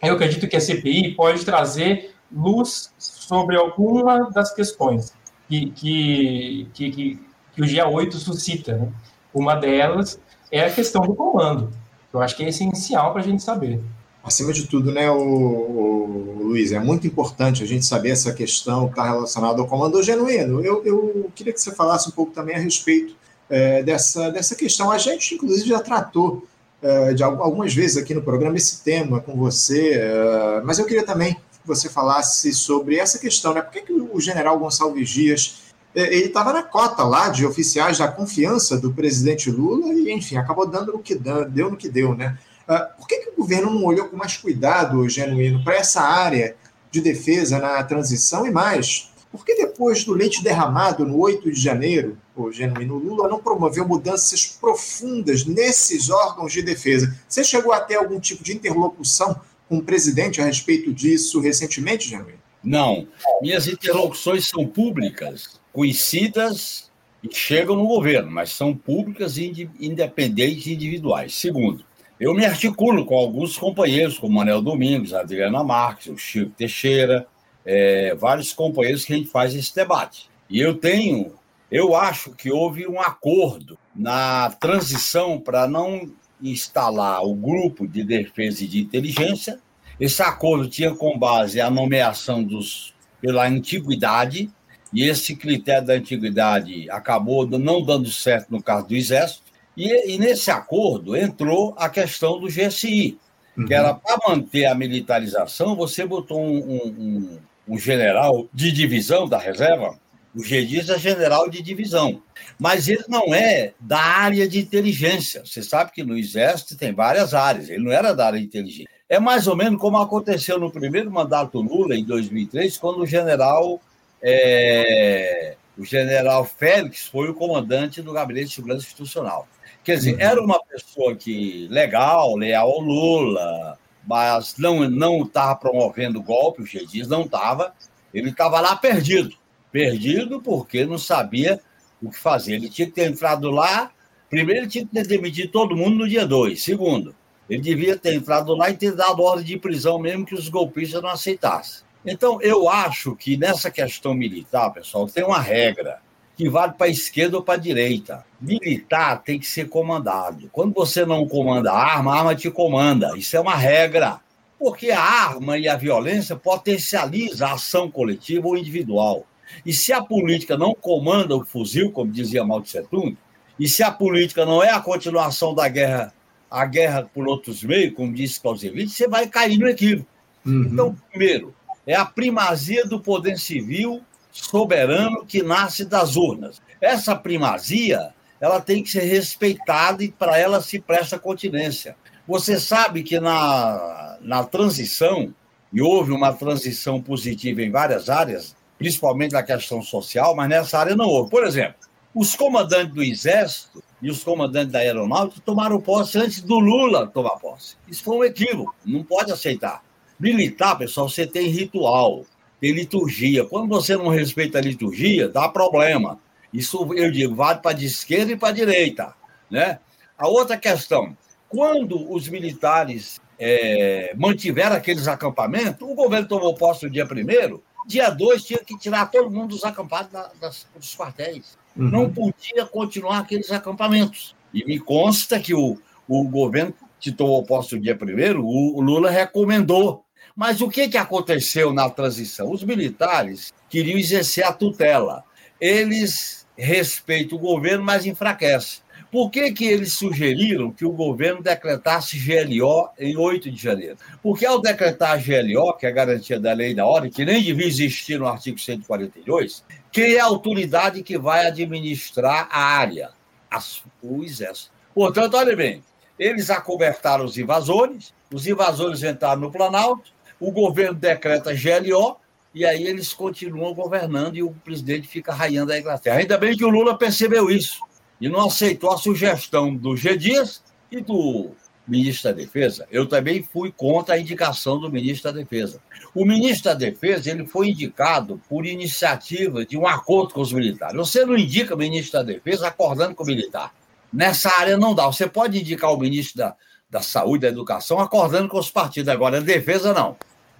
[0.00, 5.12] Eu acredito que a CPI pode trazer luz sobre alguma das questões
[5.48, 7.18] que, que, que,
[7.54, 8.76] que, o dia 8 suscita.
[8.76, 8.88] Né?
[9.32, 10.18] Uma delas
[10.50, 11.70] é a questão do comando,
[12.12, 13.80] eu acho que é essencial para a gente saber.
[14.24, 18.86] Acima de tudo, né, o, o, Luiz, é muito importante a gente saber essa questão
[18.86, 20.60] que está relacionada ao comando genuíno.
[20.64, 23.14] Eu, eu queria que você falasse um pouco também a respeito
[23.48, 24.90] é, dessa, dessa questão.
[24.90, 26.44] A gente, inclusive, já tratou
[26.82, 31.04] é, de algumas vezes aqui no programa esse tema com você, é, mas eu queria
[31.04, 31.36] também
[31.66, 33.60] que você falasse sobre essa questão, né?
[33.60, 37.98] Por que, que o general Gonçalves Dias é, ele estava na cota lá de oficiais
[37.98, 41.88] da confiança do presidente Lula e, enfim, acabou dando no que deu, deu no que
[41.88, 42.38] deu, né?
[42.68, 46.54] Ah, por que, que o governo não olhou com mais cuidado, genuíno, para essa área
[46.90, 49.10] de defesa na transição e mais?
[49.32, 53.86] Por que depois do leite derramado no 8 de janeiro, o genuíno Lula não promoveu
[53.86, 57.14] mudanças profundas nesses órgãos de defesa?
[57.28, 62.08] Você chegou a ter algum tipo de interlocução com o presidente a respeito disso recentemente,
[62.08, 62.38] Genuíno?
[62.62, 63.06] Não.
[63.40, 66.90] Minhas interlocuções são públicas, conhecidas
[67.22, 71.34] e chegam no governo, mas são públicas e independentes e individuais.
[71.34, 71.84] Segundo,
[72.18, 77.26] eu me articulo com alguns companheiros, como Manel Domingos, Adriana Marques, o Chico Teixeira,
[77.64, 80.30] é, vários companheiros que a gente faz esse debate.
[80.48, 81.34] E eu tenho,
[81.70, 86.10] eu acho que houve um acordo na transição para não
[86.42, 89.58] instalar o grupo de defesa e de inteligência.
[89.98, 94.50] Esse acordo tinha com base a nomeação dos pela antiguidade,
[94.92, 99.42] e esse critério da antiguidade acabou não dando certo no caso do Exército.
[99.76, 103.18] E, e nesse acordo entrou a questão do GSI,
[103.56, 103.66] uhum.
[103.66, 109.38] que era para manter a militarização, você botou um, um, um general de divisão da
[109.38, 109.98] reserva,
[110.36, 112.22] o GDIS é general de divisão,
[112.58, 115.42] mas ele não é da área de inteligência.
[115.46, 118.90] Você sabe que no Exército tem várias áreas, ele não era da área de inteligência.
[119.08, 123.80] É mais ou menos como aconteceu no primeiro mandato Lula, em 2003, quando o general
[124.20, 129.48] é, o general Félix foi o comandante do Gabinete de Segurança Institucional.
[129.82, 136.22] Quer dizer, era uma pessoa que legal, leal ao Lula, mas não não estava promovendo
[136.22, 136.84] golpe, o G.
[136.84, 137.72] Dias não estava.
[138.12, 139.34] Ele estava lá perdido.
[139.76, 141.60] Perdido porque não sabia
[142.02, 142.54] o que fazer.
[142.54, 143.90] Ele tinha que ter entrado lá.
[144.30, 146.64] Primeiro, ele tinha que ter demitido todo mundo no dia 2.
[146.64, 147.14] Segundo,
[147.48, 151.02] ele devia ter entrado lá e ter dado ordem de prisão, mesmo que os golpistas
[151.02, 151.82] não aceitassem.
[152.06, 155.98] Então, eu acho que nessa questão militar, pessoal, tem uma regra
[156.34, 158.24] que vale para a esquerda ou para a direita.
[158.40, 160.48] Militar tem que ser comandado.
[160.54, 163.12] Quando você não comanda a arma, a arma te comanda.
[163.14, 164.20] Isso é uma regra.
[164.58, 169.26] Porque a arma e a violência potencializa a ação coletiva ou individual.
[169.64, 173.16] E se a política não comanda o fuzil, como dizia Mao Tse Tung,
[173.58, 176.12] e se a política não é a continuação da guerra,
[176.50, 180.08] a guerra por outros meios, como disse Clausewitz, você vai cair no equívoco.
[180.44, 180.68] Uhum.
[180.72, 181.54] Então, primeiro,
[181.86, 186.60] é a primazia do poder civil soberano que nasce das urnas.
[186.80, 191.96] Essa primazia, ela tem que ser respeitada e para ela se presta continência.
[192.28, 195.32] Você sabe que na, na transição,
[195.72, 200.96] e houve uma transição positiva em várias áreas, principalmente na questão social, mas nessa área
[200.96, 201.30] não houve.
[201.30, 201.76] Por exemplo,
[202.14, 207.38] os comandantes do Exército e os comandantes da Aeronáutica tomaram posse antes do Lula tomar
[207.38, 207.76] posse.
[207.88, 209.82] Isso foi um equívoco, não pode aceitar.
[210.18, 212.24] Militar, pessoal, você tem ritual,
[212.60, 213.44] tem liturgia.
[213.44, 216.18] Quando você não respeita a liturgia, dá problema.
[216.52, 219.14] Isso, eu digo, vale para a esquerda e para direita.
[219.50, 219.78] Né?
[220.16, 221.16] A outra questão,
[221.48, 228.10] quando os militares é, mantiveram aqueles acampamentos, o governo tomou posse no dia primeiro, dia
[228.10, 231.56] 2 tinha que tirar todo mundo dos acampados da, das, dos quartéis.
[231.76, 231.90] Uhum.
[231.90, 234.34] Não podia continuar aqueles acampamentos.
[234.52, 235.78] E me consta que o,
[236.08, 240.04] o governo que tomou posse no dia primeiro, o, o Lula recomendou.
[240.34, 242.50] Mas o que, que aconteceu na transição?
[242.50, 245.24] Os militares queriam exercer a tutela.
[245.60, 248.80] Eles respeitam o governo, mas enfraquecem.
[249.10, 253.96] Por que, que eles sugeriram que o governo decretasse GLO em 8 de janeiro?
[254.22, 257.66] Porque ao decretar GLO, que é a garantia da lei da ordem, que nem devia
[257.66, 263.10] existir no artigo 142, quem é a autoridade que vai administrar a área?
[263.48, 264.72] As, o Exército.
[264.92, 265.84] Portanto, olha bem,
[266.18, 272.16] eles acobertaram os invasores, os invasores entraram no Planalto, o governo decreta GLO,
[272.52, 276.16] e aí eles continuam governando e o presidente fica raiando a Inglaterra.
[276.16, 277.78] Ainda bem que o Lula percebeu isso
[278.20, 280.16] e não aceitou a sugestão do G.
[280.16, 281.50] Dias e do
[281.86, 282.86] ministro da Defesa.
[282.90, 285.80] Eu também fui contra a indicação do ministro da Defesa.
[286.14, 290.96] O ministro da Defesa ele foi indicado por iniciativa de um acordo com os militares.
[290.96, 293.72] Você não indica o ministro da Defesa acordando com o militar.
[294.12, 295.06] Nessa área não dá.
[295.06, 296.56] Você pode indicar o ministro da,
[296.90, 299.08] da Saúde, da Educação, acordando com os partidos.
[299.08, 300.16] Agora, a Defesa, não.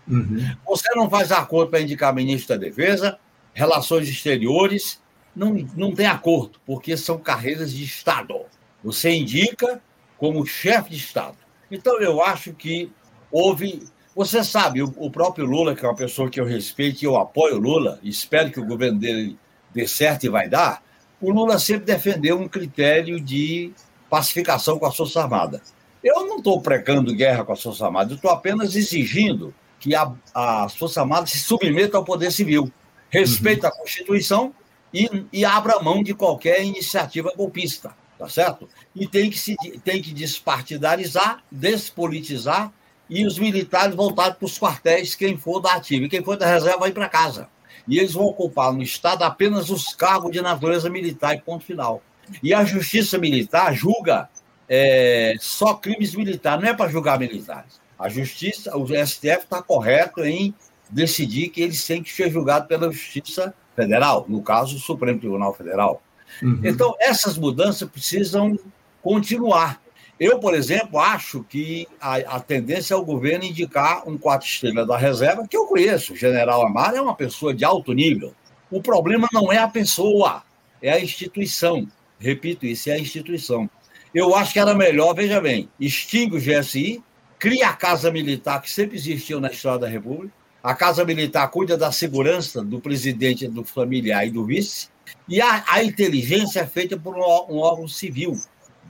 [0.07, 0.54] Uhum.
[0.66, 3.18] Você não faz acordo para indicar ministro da Defesa,
[3.52, 5.00] Relações Exteriores,
[5.37, 8.41] não, não tem acordo, porque são carreiras de Estado.
[8.82, 9.82] Você indica
[10.16, 11.37] como chefe de Estado.
[11.70, 12.91] Então, eu acho que
[13.30, 13.87] houve.
[14.14, 17.16] Você sabe, o, o próprio Lula, que é uma pessoa que eu respeito e eu
[17.16, 19.39] apoio o Lula, espero que o governo dele
[19.74, 20.82] dê certo e vai dar,
[21.20, 23.72] o Lula sempre defendeu um critério de
[24.09, 25.61] pacificação com a Força Armada.
[26.03, 30.11] Eu não estou pregando guerra com a Força Armada, eu estou apenas exigindo que a,
[30.34, 32.72] a Força Armada se submeta ao poder civil,
[33.11, 33.68] respeite uhum.
[33.68, 34.55] a Constituição
[34.93, 38.68] e, e abra mão de qualquer iniciativa golpista, tá certo?
[38.95, 42.72] E tem que, se, tem que despartidarizar, despolitizar
[43.09, 46.07] e os militares voltarem para os quartéis, quem for da ativa.
[46.07, 47.49] E quem for da reserva vai para casa.
[47.87, 52.03] E eles vão ocupar no Estado apenas os cargos de natureza militar e ponto final.
[52.43, 54.28] E a justiça militar julga
[54.68, 57.80] é, só crimes militares, não é para julgar militares.
[57.99, 60.53] A justiça, o STF está correto em
[60.91, 65.54] decidir que eles têm que ser julgados pela justiça federal, no caso, o Supremo Tribunal
[65.54, 66.02] Federal.
[66.42, 66.60] Uhum.
[66.64, 68.58] Então, essas mudanças precisam
[69.02, 69.80] continuar.
[70.18, 74.88] Eu, por exemplo, acho que a, a, tendência é o governo indicar um quatro estrelas
[74.88, 76.14] da reserva, que eu conheço.
[76.14, 78.34] O general Amaro é uma pessoa de alto nível.
[78.70, 80.42] O problema não é a pessoa,
[80.80, 81.86] é a instituição.
[82.18, 83.68] Repito isso, é a instituição.
[84.14, 87.02] Eu acho que era melhor, veja bem, extingue o GSI,
[87.38, 90.32] cria a Casa Militar, que sempre existiu na história da República,
[90.66, 94.88] a Casa Militar cuida da segurança do presidente, do familiar e do vice,
[95.28, 98.36] e a, a inteligência é feita por um, um, órgão civil,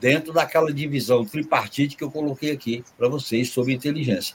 [0.01, 4.35] dentro daquela divisão tripartite que eu coloquei aqui para vocês sobre inteligência.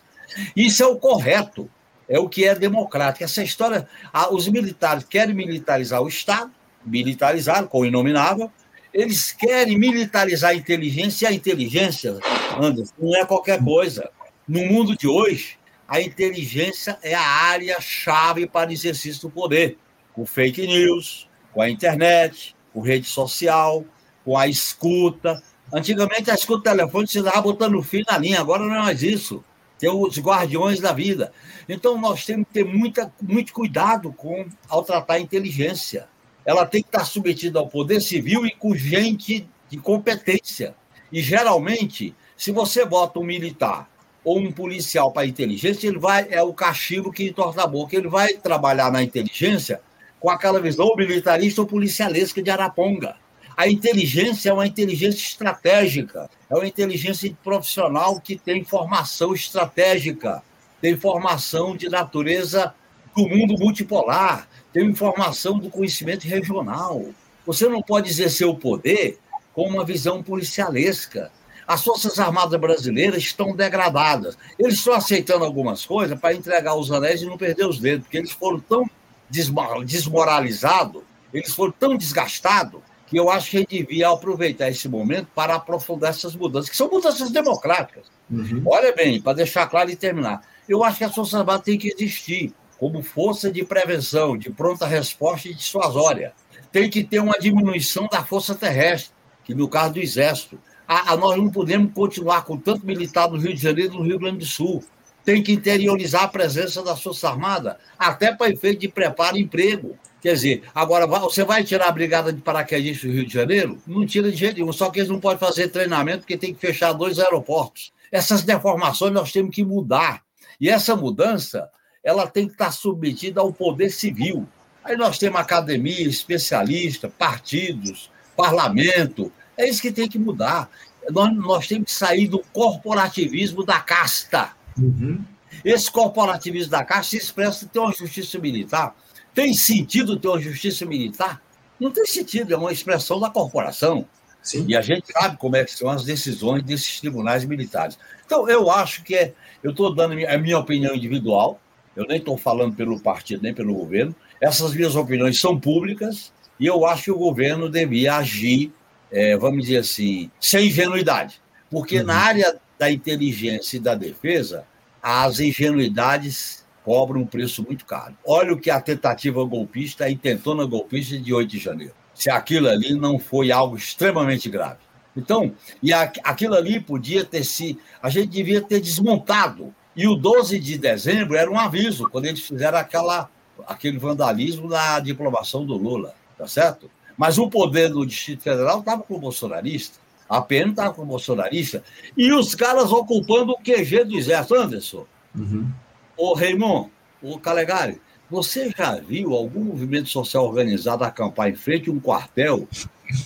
[0.55, 1.67] Isso é o correto,
[2.07, 3.23] é o que é democrático.
[3.23, 6.51] Essa história, a, os militares querem militarizar o Estado,
[6.85, 8.51] militarizar com o inominável,
[8.93, 12.19] eles querem militarizar a inteligência, e a inteligência,
[12.61, 14.11] Anderson, não é qualquer coisa.
[14.47, 15.59] No mundo de hoje,
[15.91, 19.77] a inteligência é a área-chave para o exercício do poder,
[20.13, 23.83] com fake news, com a internet, com rede social,
[24.23, 25.43] com a escuta.
[25.69, 29.43] Antigamente a escuta telefônica você estava botando fio na linha, agora não é mais isso.
[29.77, 31.33] Tem os guardiões da vida.
[31.67, 36.07] Então nós temos que ter muita, muito cuidado com ao tratar a inteligência.
[36.45, 40.73] Ela tem que estar submetida ao poder civil e com gente de competência.
[41.11, 43.90] E geralmente, se você bota um militar
[44.23, 47.95] ou um policial para inteligência, ele vai é o cachimbo que torta a boca.
[47.95, 49.81] Ele vai trabalhar na inteligência
[50.19, 53.15] com aquela visão militarista ou policialesca de Araponga.
[53.57, 60.41] A inteligência é uma inteligência estratégica, é uma inteligência profissional que tem formação estratégica,
[60.79, 62.73] tem formação de natureza
[63.15, 67.05] do mundo multipolar, tem informação do conhecimento regional.
[67.45, 69.19] Você não pode exercer o poder
[69.53, 71.31] com uma visão policialesca.
[71.71, 74.37] As Forças Armadas Brasileiras estão degradadas.
[74.59, 78.17] Eles estão aceitando algumas coisas para entregar os anéis e não perder os dedos, porque
[78.17, 78.89] eles foram tão
[79.29, 81.01] desmoralizados,
[81.33, 85.55] eles foram tão desgastados, que eu acho que a gente devia aproveitar esse momento para
[85.55, 88.03] aprofundar essas mudanças, que são mudanças democráticas.
[88.29, 88.63] Uhum.
[88.65, 90.41] Olha bem, para deixar claro e terminar.
[90.67, 94.85] Eu acho que a Força Armada tem que existir como força de prevenção, de pronta
[94.85, 96.33] resposta e dissuasória.
[96.69, 99.13] Tem que ter uma diminuição da força terrestre,
[99.45, 100.59] que no caso do Exército.
[100.91, 104.03] A, a, nós não podemos continuar com tanto militar no Rio de Janeiro e no
[104.03, 104.83] Rio Grande do Sul.
[105.23, 109.97] Tem que interiorizar a presença da Força Armada, até para efeito de preparo e emprego.
[110.19, 113.81] Quer dizer, agora você vai tirar a brigada de paraquedistas do Rio de Janeiro?
[113.87, 116.59] Não tira de jeito nenhum, só que eles não podem fazer treinamento porque tem que
[116.59, 117.93] fechar dois aeroportos.
[118.11, 120.21] Essas deformações nós temos que mudar.
[120.59, 121.69] E essa mudança,
[122.03, 124.45] ela tem que estar submetida ao poder civil.
[124.83, 129.31] Aí nós temos academia, especialista, partidos, parlamento.
[129.61, 130.69] É isso que tem que mudar.
[131.09, 134.51] Nós, nós temos que sair do corporativismo da casta.
[134.77, 135.23] Uhum.
[135.63, 138.95] Esse corporativismo da casta se expressa em ter uma justiça militar
[139.33, 141.41] tem sentido ter uma justiça militar?
[141.79, 144.05] Não tem sentido, é uma expressão da corporação.
[144.41, 144.65] Sim.
[144.67, 147.97] E a gente sabe como é que são as decisões desses tribunais militares.
[148.25, 149.33] Então, eu acho que é.
[149.63, 151.59] Eu estou dando a minha opinião individual,
[151.95, 154.15] eu nem estou falando pelo partido nem pelo governo.
[154.39, 158.73] Essas minhas opiniões são públicas e eu acho que o governo devia agir,
[159.11, 161.41] é, vamos dizer assim, sem ingenuidade.
[161.69, 162.05] Porque uhum.
[162.05, 164.65] na área da inteligência e da defesa,
[165.01, 168.15] as ingenuidades cobra um preço muito caro.
[168.25, 171.93] Olha o que a tentativa golpista, a intentona golpista de 8 de janeiro.
[172.13, 174.79] Se aquilo ali não foi algo extremamente grave.
[175.15, 177.77] Então, e a, aquilo ali podia ter se.
[178.01, 179.73] A gente devia ter desmontado.
[179.95, 183.29] E o 12 de dezembro era um aviso, quando eles fizeram aquela,
[183.67, 186.89] aquele vandalismo na diplomação do Lula, tá certo?
[187.21, 191.05] Mas o poder do Distrito Federal estava com o bolsonarista, a PN estava com o
[191.05, 191.83] bolsonarista,
[192.17, 194.55] e os caras ocupando o QG do Exército.
[194.55, 195.05] Anderson,
[195.35, 195.69] uhum.
[196.17, 196.89] Ô, Raimon,
[197.21, 202.67] ô Calegari, você já viu algum movimento social organizado acampar em frente a um quartel?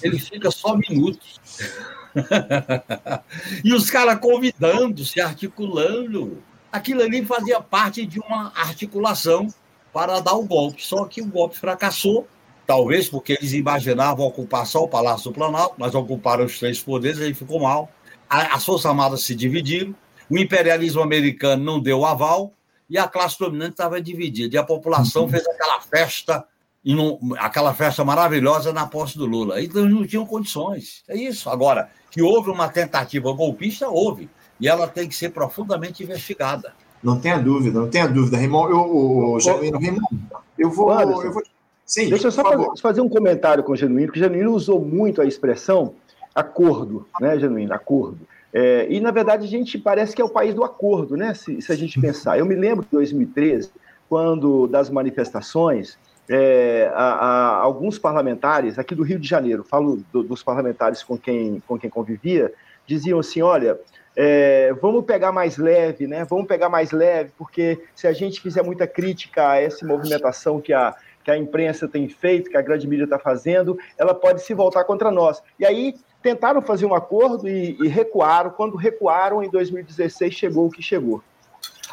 [0.04, 1.40] Ele fica só minutos.
[3.64, 6.44] e os caras convidando, se articulando.
[6.70, 9.48] Aquilo ali fazia parte de uma articulação
[9.94, 10.86] para dar o golpe.
[10.86, 12.28] Só que o golpe fracassou,
[12.66, 17.20] talvez porque eles imaginavam ocupar só o Palácio do Planalto, mas ocuparam os três poderes,
[17.20, 17.90] aí ficou mal.
[18.30, 19.96] As Forças Armadas se dividiram,
[20.30, 22.52] o imperialismo americano não deu aval,
[22.90, 24.56] e a classe dominante estava dividida.
[24.56, 25.30] E a população uhum.
[25.30, 26.46] fez aquela festa,
[27.40, 29.62] aquela festa maravilhosa na posse do Lula.
[29.62, 31.04] Então não tinham condições.
[31.08, 31.50] É isso.
[31.50, 34.30] Agora, que houve uma tentativa golpista, houve.
[34.60, 36.74] E ela tem que ser profundamente investigada.
[37.04, 38.38] Não tenha dúvida, não tenha dúvida.
[38.38, 40.08] Raimon, eu, Genuíno, Raimon,
[40.58, 40.92] eu vou.
[40.92, 41.44] Eu vou...
[41.86, 44.82] Sim, Deixa eu só fazer, fazer, um comentário com o Genuíno, porque o Genuíno usou
[44.84, 45.94] muito a expressão
[46.34, 47.74] acordo, né, Genuíno?
[47.74, 48.20] Acordo.
[48.52, 51.34] É, e, na verdade, a gente parece que é o país do acordo, né?
[51.34, 52.40] Se, se a gente pensar.
[52.40, 53.70] Eu me lembro de 2013,
[54.10, 60.24] quando das manifestações, é, a, a, alguns parlamentares aqui do Rio de Janeiro, falo do,
[60.24, 62.52] dos parlamentares com quem, com quem convivia,
[62.88, 63.80] diziam assim: olha,
[64.16, 66.26] é, vamos pegar mais leve, né?
[66.26, 70.72] Vamos pegar mais leve, porque se a gente fizer muita crítica a essa movimentação que
[70.74, 74.54] a, que a imprensa tem feito, que a grande mídia está fazendo, ela pode se
[74.54, 75.42] voltar contra nós.
[75.60, 78.52] E aí tentaram fazer um acordo e, e, recuaram.
[78.52, 81.24] Quando recuaram, em 2016 chegou o que chegou.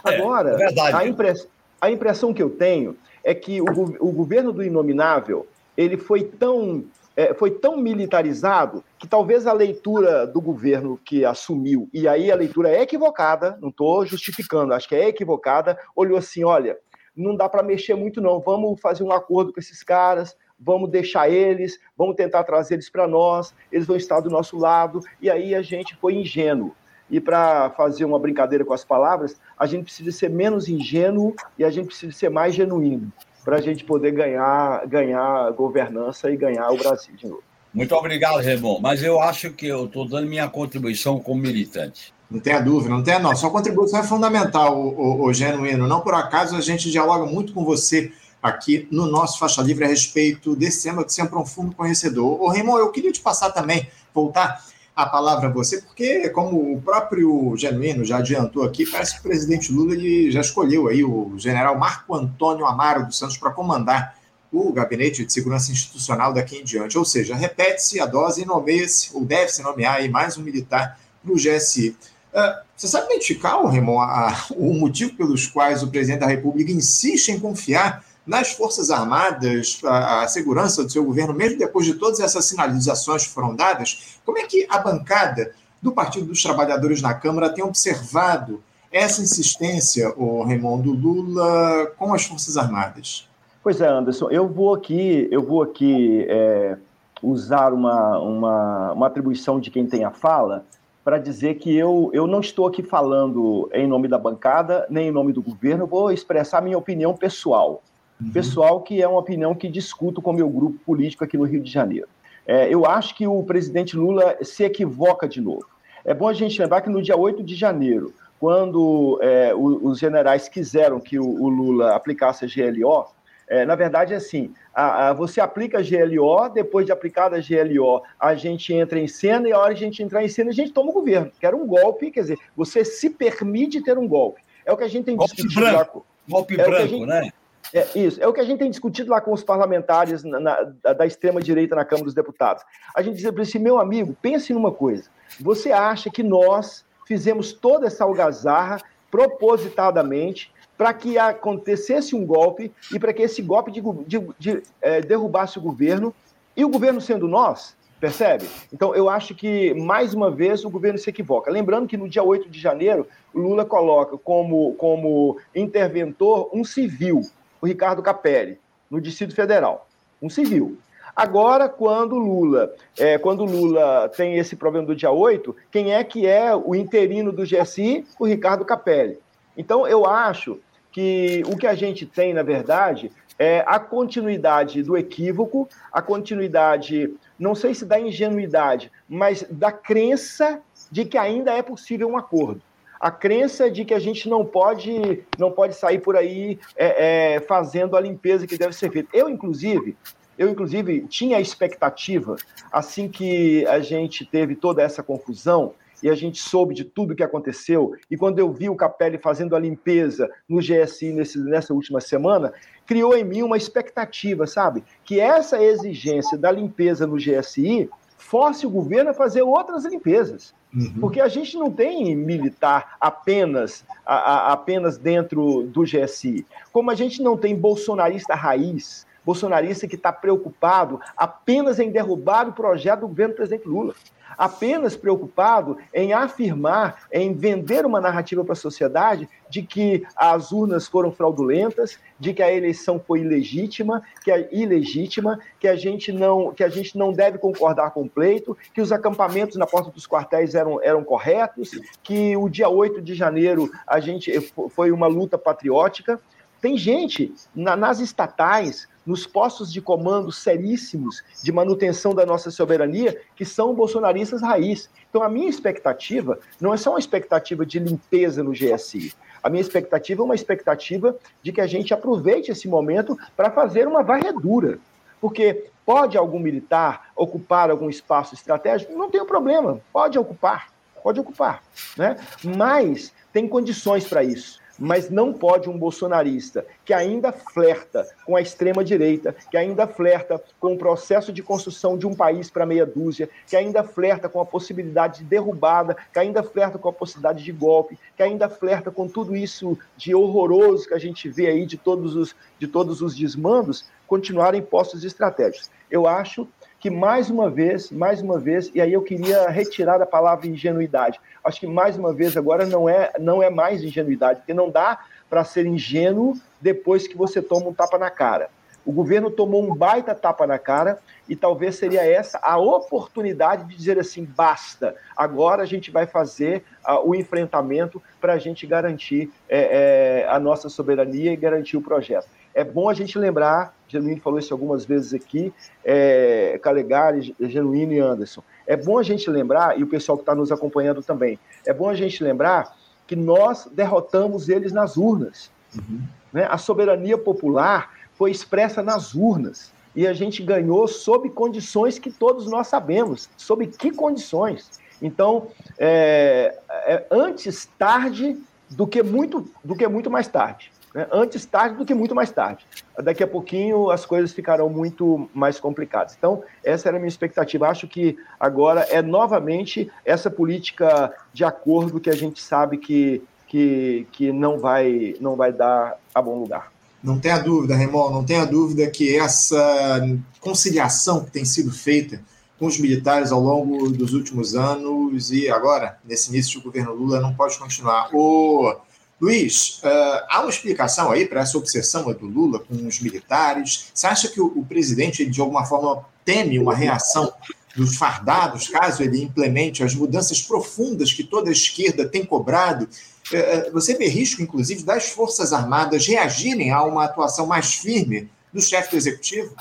[0.04, 1.48] É, Agora, é, é a, impress,
[1.80, 3.64] a, impressão que eu tenho é que o,
[4.00, 5.46] o governo do Inominável
[5.78, 6.84] ele foi tão,
[7.16, 12.36] é, foi tão militarizado que talvez a leitura do governo que assumiu, e aí a
[12.36, 16.76] leitura é equivocada, não estou justificando, acho que é equivocada, olhou assim: olha,
[17.16, 21.28] não dá para mexer muito, não, vamos fazer um acordo com esses caras, vamos deixar
[21.28, 25.54] eles, vamos tentar trazer eles para nós, eles vão estar do nosso lado, e aí
[25.54, 26.74] a gente foi ingênuo.
[27.10, 31.64] E para fazer uma brincadeira com as palavras, a gente precisa ser menos ingênuo e
[31.64, 33.12] a gente precisa ser mais genuíno.
[33.44, 37.42] para a gente poder ganhar, ganhar governança e ganhar o Brasil de novo.
[37.74, 38.78] Muito obrigado, Remon.
[38.80, 42.14] Mas eu acho que eu estou dando minha contribuição como militante.
[42.32, 43.36] Não tenha dúvida, não tenha não.
[43.36, 45.86] Sua contribuição é fundamental, o, o, o Genuíno.
[45.86, 48.10] Não por acaso a gente dialoga muito com você
[48.42, 52.40] aqui no nosso Faixa Livre a respeito desse tema que sempre é um fundo conhecedor.
[52.40, 54.64] Ô, Raimon, eu queria te passar também, voltar
[54.96, 59.22] a palavra a você, porque, como o próprio Genuíno já adiantou aqui, parece que o
[59.22, 64.16] presidente Lula ele já escolheu aí o general Marco Antônio Amaro dos Santos para comandar
[64.50, 66.98] o Gabinete de Segurança Institucional daqui em diante.
[66.98, 71.32] Ou seja, repete-se a dose e nomeia-se, ou deve-se nomear aí mais um militar para
[71.32, 71.96] o GSI.
[72.34, 77.28] Ah, você sabe identificar, Raimon, a, o motivo pelos quais o presidente da República insiste
[77.28, 82.20] em confiar nas Forças Armadas, a, a, segurança do seu governo, mesmo depois de todas
[82.20, 87.12] essas sinalizações que foram dadas, como é que a bancada do Partido dos Trabalhadores na
[87.12, 93.28] Câmara tem observado essa insistência, o Raimundo Lula, com as Forças Armadas?
[93.62, 96.76] Pois é, Anderson, eu vou aqui, eu vou aqui é,
[97.22, 100.64] usar uma, uma, uma atribuição de quem tem a fala
[101.05, 105.12] para dizer que eu, eu não estou aqui falando em nome da bancada, nem em
[105.12, 107.82] nome do governo, vou expressar minha opinião pessoal
[108.22, 108.30] uhum.
[108.30, 111.70] pessoal, que é uma opinião que discuto com meu grupo político aqui no Rio de
[111.70, 112.09] Janeiro.
[112.46, 115.66] É, eu acho que o presidente Lula se equivoca de novo.
[116.05, 120.48] É bom a gente lembrar que no dia 8 de janeiro, quando é, os generais
[120.48, 123.07] quiseram que o, o Lula aplicasse a GLO,
[123.53, 127.38] é, na verdade, é assim: a, a, você aplica a GLO, depois de aplicada a
[127.38, 130.48] GLO, a gente entra em cena, e a hora de a gente entrar em cena,
[130.48, 131.30] a gente toma o governo.
[131.38, 134.40] Que era um golpe, quer dizer, você se permite ter um golpe.
[134.64, 135.98] É o que a gente tem golpe discutido branco.
[135.98, 136.05] lá.
[136.26, 137.30] Golpe é branco, gente, né?
[137.74, 140.62] É, isso, é o que a gente tem discutido lá com os parlamentares na, na,
[140.94, 142.64] da extrema-direita na Câmara dos Deputados.
[142.96, 145.11] A gente diz para assim, meu amigo, pense numa coisa.
[145.38, 148.78] Você acha que nós fizemos toda essa algazarra
[149.11, 150.50] propositadamente
[150.82, 155.56] para que acontecesse um golpe e para que esse golpe de, de, de, é, derrubasse
[155.56, 156.12] o governo,
[156.56, 158.48] e o governo sendo nós, percebe?
[158.72, 161.52] Então, eu acho que, mais uma vez, o governo se equivoca.
[161.52, 167.20] Lembrando que no dia 8 de janeiro, Lula coloca como, como interventor um civil,
[167.60, 168.58] o Ricardo Capelli,
[168.90, 169.86] no Distrito Federal,
[170.20, 170.76] um civil.
[171.14, 176.26] Agora, quando Lula, é, quando Lula tem esse problema do dia 8, quem é que
[176.26, 178.04] é o interino do GSI?
[178.18, 179.20] O Ricardo Capelli.
[179.56, 180.58] Então, eu acho
[180.93, 187.14] que o que a gente tem, na verdade, é a continuidade do equívoco, a continuidade,
[187.38, 192.61] não sei se da ingenuidade, mas da crença de que ainda é possível um acordo
[193.03, 197.40] a crença de que a gente não pode, não pode sair por aí é, é,
[197.40, 199.09] fazendo a limpeza que deve ser feita.
[199.12, 199.97] Eu, inclusive,
[200.38, 202.36] eu, inclusive, tinha a expectativa,
[202.70, 207.22] assim que a gente teve toda essa confusão e a gente soube de tudo que
[207.22, 212.00] aconteceu, e quando eu vi o Capelli fazendo a limpeza no GSI nesse, nessa última
[212.00, 212.53] semana,
[212.86, 214.82] criou em mim uma expectativa, sabe?
[215.05, 220.55] Que essa exigência da limpeza no GSI force o governo a fazer outras limpezas.
[220.74, 220.94] Uhum.
[221.00, 226.46] Porque a gente não tem militar apenas, a, a, apenas dentro do GSI.
[226.72, 232.53] Como a gente não tem bolsonarista raiz, bolsonarista que está preocupado apenas em derrubar o
[232.53, 233.94] projeto do governo do presidente Lula
[234.36, 240.88] apenas preocupado em afirmar, em vender uma narrativa para a sociedade de que as urnas
[240.88, 246.52] foram fraudulentas, de que a eleição foi ilegítima, que é ilegítima, que a gente não,
[246.52, 250.06] que a gente não deve concordar com o pleito, que os acampamentos na porta dos
[250.06, 251.70] quartéis eram, eram corretos,
[252.02, 254.32] que o dia 8 de janeiro a gente
[254.70, 256.18] foi uma luta patriótica.
[256.62, 263.20] Tem gente na, nas estatais nos postos de comando seríssimos de manutenção da nossa soberania,
[263.34, 264.88] que são bolsonaristas raiz.
[265.10, 269.12] Então, a minha expectativa não é só uma expectativa de limpeza no GSI.
[269.42, 273.88] A minha expectativa é uma expectativa de que a gente aproveite esse momento para fazer
[273.88, 274.78] uma varredura.
[275.20, 278.96] Porque pode algum militar ocupar algum espaço estratégico?
[278.96, 280.68] Não tem problema, pode ocupar,
[281.02, 281.60] pode ocupar.
[281.96, 282.16] Né?
[282.56, 288.40] Mas tem condições para isso mas não pode um bolsonarista que ainda flerta com a
[288.40, 293.28] extrema-direita, que ainda flerta com o processo de construção de um país para meia dúzia,
[293.46, 297.52] que ainda flerta com a possibilidade de derrubada, que ainda flerta com a possibilidade de
[297.52, 301.76] golpe, que ainda flerta com tudo isso de horroroso que a gente vê aí de
[301.76, 305.70] todos os, de todos os desmandos, continuarem postos estratégicos.
[305.90, 306.48] Eu acho
[306.82, 311.20] que mais uma vez, mais uma vez, e aí eu queria retirar a palavra ingenuidade.
[311.44, 314.98] Acho que mais uma vez agora não é, não é mais ingenuidade, porque não dá
[315.30, 318.50] para ser ingênuo depois que você toma um tapa na cara.
[318.84, 323.76] O governo tomou um baita tapa na cara e talvez seria essa a oportunidade de
[323.76, 329.30] dizer assim: basta, agora a gente vai fazer uh, o enfrentamento para a gente garantir
[329.48, 332.26] é, é, a nossa soberania e garantir o projeto.
[332.55, 335.53] É bom a gente lembrar, Genuíno falou isso algumas vezes aqui,
[335.84, 338.42] é, Calegari, Genuíno e Anderson.
[338.66, 341.88] É bom a gente lembrar, e o pessoal que está nos acompanhando também, é bom
[341.88, 342.76] a gente lembrar
[343.07, 345.50] que nós derrotamos eles nas urnas.
[345.76, 346.03] Uhum.
[346.32, 346.46] Né?
[346.50, 349.72] A soberania popular foi expressa nas urnas.
[349.94, 353.28] E a gente ganhou sob condições que todos nós sabemos.
[353.36, 354.70] Sob que condições?
[355.03, 355.48] Então,
[355.78, 358.40] é, é antes tarde
[358.70, 360.71] do que muito, do que muito mais tarde.
[360.95, 361.07] Né?
[361.11, 362.66] Antes tarde do que muito mais tarde.
[362.99, 366.14] Daqui a pouquinho as coisas ficarão muito mais complicadas.
[366.16, 367.68] Então, essa era a minha expectativa.
[367.68, 374.07] Acho que agora é novamente essa política de acordo que a gente sabe que, que,
[374.12, 376.70] que não, vai, não vai dar a bom lugar.
[377.03, 380.01] Não tenha dúvida, Remol, não tenha dúvida que essa
[380.40, 382.22] conciliação que tem sido feita
[382.61, 387.20] com os militares ao longo dos últimos anos e agora, nesse início do governo Lula,
[387.20, 388.09] não pode continuar.
[388.12, 388.76] O
[389.22, 393.86] Luiz, uh, há uma explicação aí para essa obsessão do Lula com os militares?
[393.94, 397.32] Você acha que o, o presidente, de alguma forma, teme uma reação
[397.76, 402.88] dos fardados, caso ele implemente as mudanças profundas que toda a esquerda tem cobrado?
[403.32, 408.60] Uh, você vê risco, inclusive, das Forças Armadas reagirem a uma atuação mais firme do
[408.60, 409.54] chefe do executivo?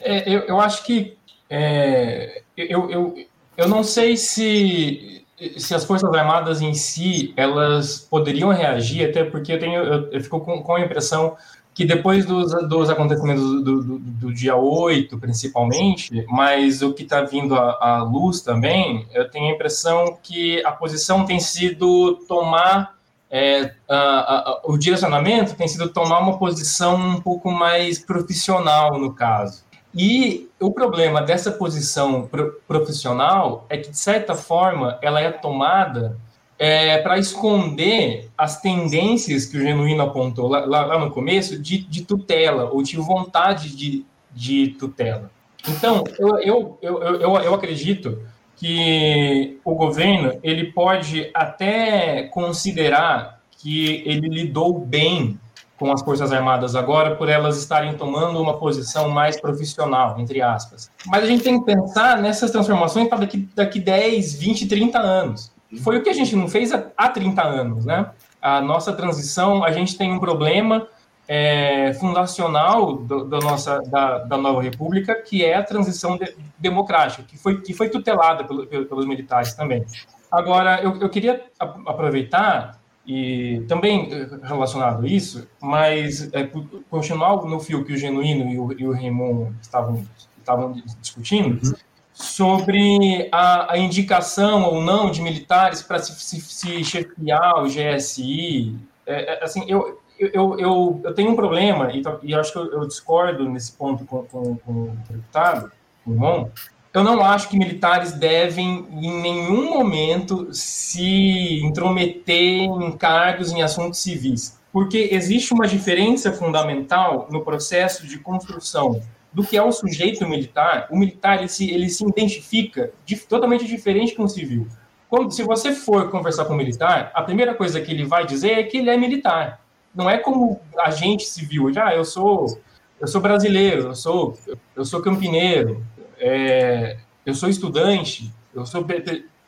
[0.00, 1.18] É, eu, eu acho que
[1.50, 3.26] é, eu, eu,
[3.56, 5.25] eu não sei se,
[5.58, 10.20] se as Forças Armadas em si elas poderiam reagir, até porque eu, tenho, eu, eu
[10.20, 11.36] fico com, com a impressão
[11.76, 17.20] que depois dos, dos acontecimentos do, do, do, dia 8, principalmente, mas o que está
[17.20, 22.96] vindo à, à, luz também, eu tenho a impressão que a posição tem sido tomar.
[23.30, 29.12] É, a, a, o direcionamento tem sido tomar uma posição um pouco mais profissional, no
[29.12, 29.65] caso.
[29.96, 36.18] E o problema dessa posição pro profissional é que, de certa forma, ela é tomada
[36.58, 41.78] é, para esconder as tendências que o Genuíno apontou lá, lá, lá no começo de,
[41.78, 45.30] de, tutela ou de vontade de, de tutela.
[45.66, 48.22] Então, eu, eu, eu, eu, eu acredito
[48.56, 55.38] que o governo ele pode até considerar que ele lidou bem
[55.78, 60.90] com as Forças Armadas agora por elas estarem tomando uma posição mais profissional, entre aspas.
[61.06, 65.52] Mas a gente tem que pensar nessas transformações para daqui, daqui 10, 20, 30 anos.
[65.82, 68.10] Foi o que a gente não fez há 30 anos, né?
[68.40, 70.86] A nossa transição, a gente tem um problema
[71.28, 77.24] é, fundacional do, do nossa, da, da, nova república, que é a transição de, democrática,
[77.24, 79.84] que foi, que foi tutelada pelo, pelos militares também.
[80.30, 86.50] Agora, eu, eu queria aproveitar e também eh, relacionado a isso, mas é,
[86.90, 90.04] continuar no fio que o Genuíno e o, e o Raymond estavam,
[90.38, 91.74] estavam discutindo, uhum.
[92.12, 98.76] sobre a, a, indicação ou não de militares para se, se, se, chefiar o GSI.
[99.06, 102.72] É, é, assim, eu, eu, eu, eu tenho um problema, e, e acho que eu,
[102.72, 105.70] eu discordo nesse ponto com, com, com o deputado,
[106.04, 106.50] com o
[106.96, 113.98] eu não acho que militares devem, em nenhum momento, se intrometer em cargos em assuntos
[113.98, 118.98] civis, porque existe uma diferença fundamental no processo de construção
[119.30, 120.88] do que é o sujeito militar.
[120.90, 124.66] O militar ele se, ele se identifica de, totalmente diferente com o civil.
[125.06, 128.52] Quando, se você for conversar com um militar, a primeira coisa que ele vai dizer
[128.52, 129.60] é que ele é militar.
[129.94, 131.70] Não é como agente civil.
[131.70, 132.58] Já, ah, eu sou,
[132.98, 134.38] eu sou brasileiro, eu sou,
[134.74, 135.84] eu sou campineiro,
[136.18, 138.84] é, eu sou estudante, eu sou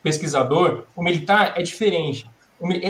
[0.03, 2.29] pesquisador, o militar é diferente.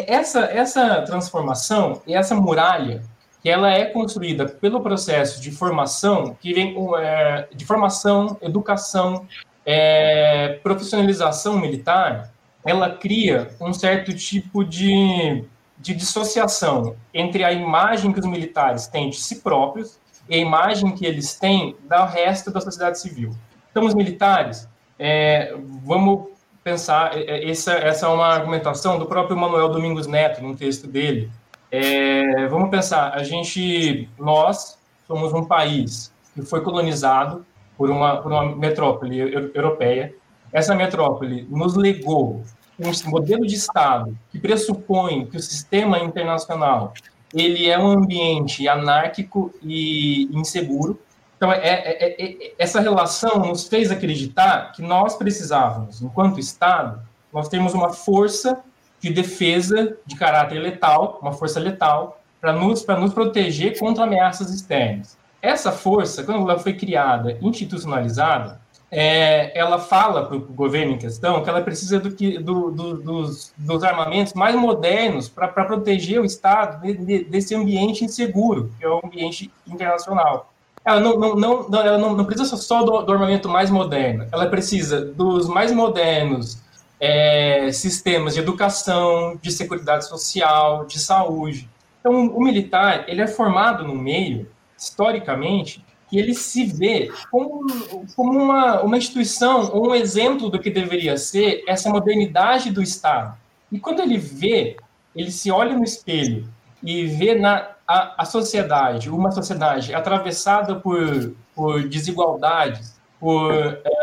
[0.08, 3.04] Essa, essa transformação e essa muralha,
[3.42, 9.28] que ela é construída pelo processo de formação, que vem é, de formação, educação,
[9.66, 12.32] é, profissionalização militar,
[12.66, 15.46] ela cria um certo tipo de,
[15.78, 20.92] de dissociação entre a imagem que os militares têm de si próprios e a imagem
[20.92, 23.32] que eles têm do resto da sociedade civil.
[23.80, 24.68] Então, os militares,
[25.00, 25.56] é,
[25.86, 30.54] vamos pensar, é, é, essa, essa é uma argumentação do próprio Manuel Domingos Neto, num
[30.54, 31.32] texto dele.
[31.72, 34.78] É, vamos pensar, a gente, nós
[35.08, 37.46] somos um país que foi colonizado
[37.78, 39.18] por uma, por uma metrópole
[39.56, 40.14] europeia.
[40.52, 42.44] Essa metrópole nos legou
[42.78, 46.92] um modelo de Estado que pressupõe que o sistema internacional
[47.34, 51.00] ele é um ambiente anárquico e inseguro,
[51.40, 57.02] então, é, é, é, é, essa relação nos fez acreditar que nós precisávamos, enquanto Estado,
[57.32, 58.60] nós temos uma força
[59.00, 65.18] de defesa de caráter letal, uma força letal, para nos, nos proteger contra ameaças externas.
[65.42, 68.60] Essa força, quando ela foi criada, institucionalizada,
[68.92, 72.98] é, ela fala para o governo em questão que ela precisa do que, do, do,
[72.98, 78.84] dos, dos, armamentos mais modernos para proteger o Estado de, de, desse ambiente inseguro, que
[78.84, 80.52] é o ambiente internacional.
[80.84, 81.36] Ela não, não,
[81.70, 85.72] não, ela não, não precisa só do, do, armamento mais moderno, ela precisa dos mais
[85.72, 86.58] modernos
[87.00, 91.70] é, sistemas de educação, de segurança social, de saúde.
[92.00, 97.68] Então, o militar ele é formado no meio, historicamente, que ele se vê como,
[98.16, 103.38] como uma, uma instituição, um exemplo do que deveria ser essa modernidade do Estado.
[103.72, 104.78] E quando ele vê,
[105.16, 106.48] ele se olha no espelho
[106.82, 113.52] e vê na, a, a sociedade, uma sociedade atravessada por, por desigualdades, por,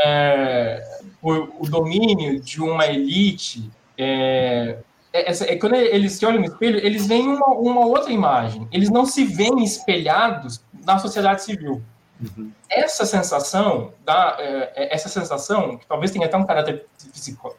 [0.05, 0.83] é,
[1.23, 4.79] por o domínio de uma elite, é,
[5.13, 8.67] é, é, quando eles se olham no espelho, eles veem uma, uma outra imagem.
[8.73, 11.81] Eles não se veem espelhados na sociedade civil.
[12.21, 12.51] Uhum.
[12.69, 16.87] Essa sensação, dá, é, é, essa sensação, que talvez tenha até um caráter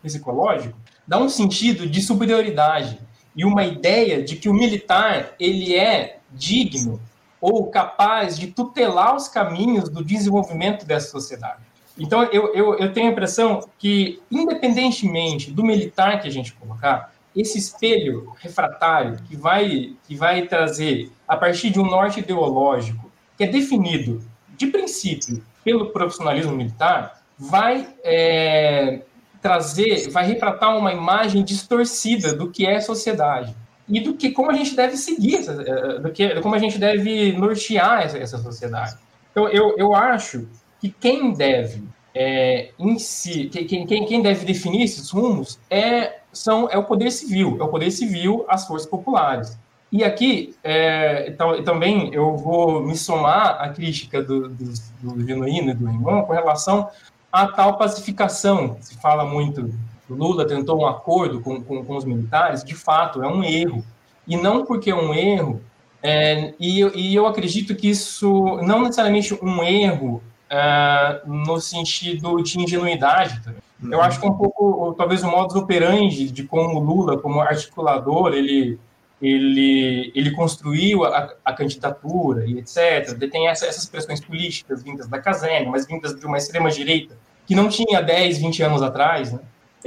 [0.03, 2.99] psicológico, dá um sentido de superioridade
[3.33, 6.99] e uma ideia de que o militar ele é digno
[7.39, 11.61] ou capaz de tutelar os caminhos do desenvolvimento dessa sociedade.
[11.97, 17.11] Então, eu, eu, eu tenho a impressão que, independentemente do militar que a gente colocar,
[17.35, 23.43] esse espelho refratário que vai, que vai trazer, a partir de um norte ideológico, que
[23.43, 24.23] é definido
[24.55, 29.01] de princípio, pelo profissionalismo militar, vai é,
[29.41, 33.55] trazer, vai retratar uma imagem distorcida do que é sociedade
[33.87, 37.31] e do que como a gente deve seguir, é, do que como a gente deve
[37.33, 38.97] nortear essa, essa sociedade.
[39.31, 40.47] Então, eu, eu acho
[40.79, 41.83] que quem deve
[42.13, 47.11] é, em si, quem, quem, quem deve definir esses rumos é, são, é o poder
[47.11, 49.57] civil, é o poder civil, as forças populares.
[49.91, 51.31] E aqui, é,
[51.63, 56.33] também eu vou me somar à crítica do, do, do Genuíno e do Rimon com
[56.33, 56.89] relação
[57.31, 58.77] à tal pacificação.
[58.81, 59.73] Se fala muito,
[60.09, 63.83] Lula tentou um acordo com, com, com, os militares, de fato, é um erro.
[64.27, 65.61] E não porque é um erro,
[66.01, 72.59] é, e, e, eu acredito que isso, não necessariamente um erro é, no sentido de
[72.59, 73.41] ingenuidade.
[73.81, 73.93] Uhum.
[73.93, 78.33] Eu acho que é um pouco, talvez, o modus operandi de como Lula, como articulador,
[78.33, 78.79] ele
[79.21, 83.17] ele, ele construiu a, a candidatura e etc.
[83.31, 87.67] Tem essa, essas pressões políticas vindas da caserna, mas vindas de uma extrema-direita, que não
[87.67, 89.33] tinha 10, 20 anos atrás.
[89.33, 89.39] Né?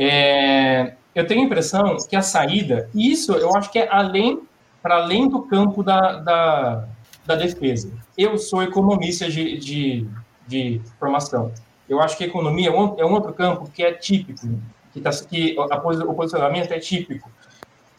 [0.02, 4.40] É, eu tenho a impressão que a saída, isso eu acho que é além,
[4.82, 6.88] para além do campo da, da,
[7.26, 7.92] da defesa.
[8.16, 10.06] Eu sou economista de, de,
[10.48, 11.52] de formação.
[11.86, 14.48] Eu acho que economia é um, é um outro campo que é típico,
[14.94, 17.30] que, tá, que a, o posicionamento é típico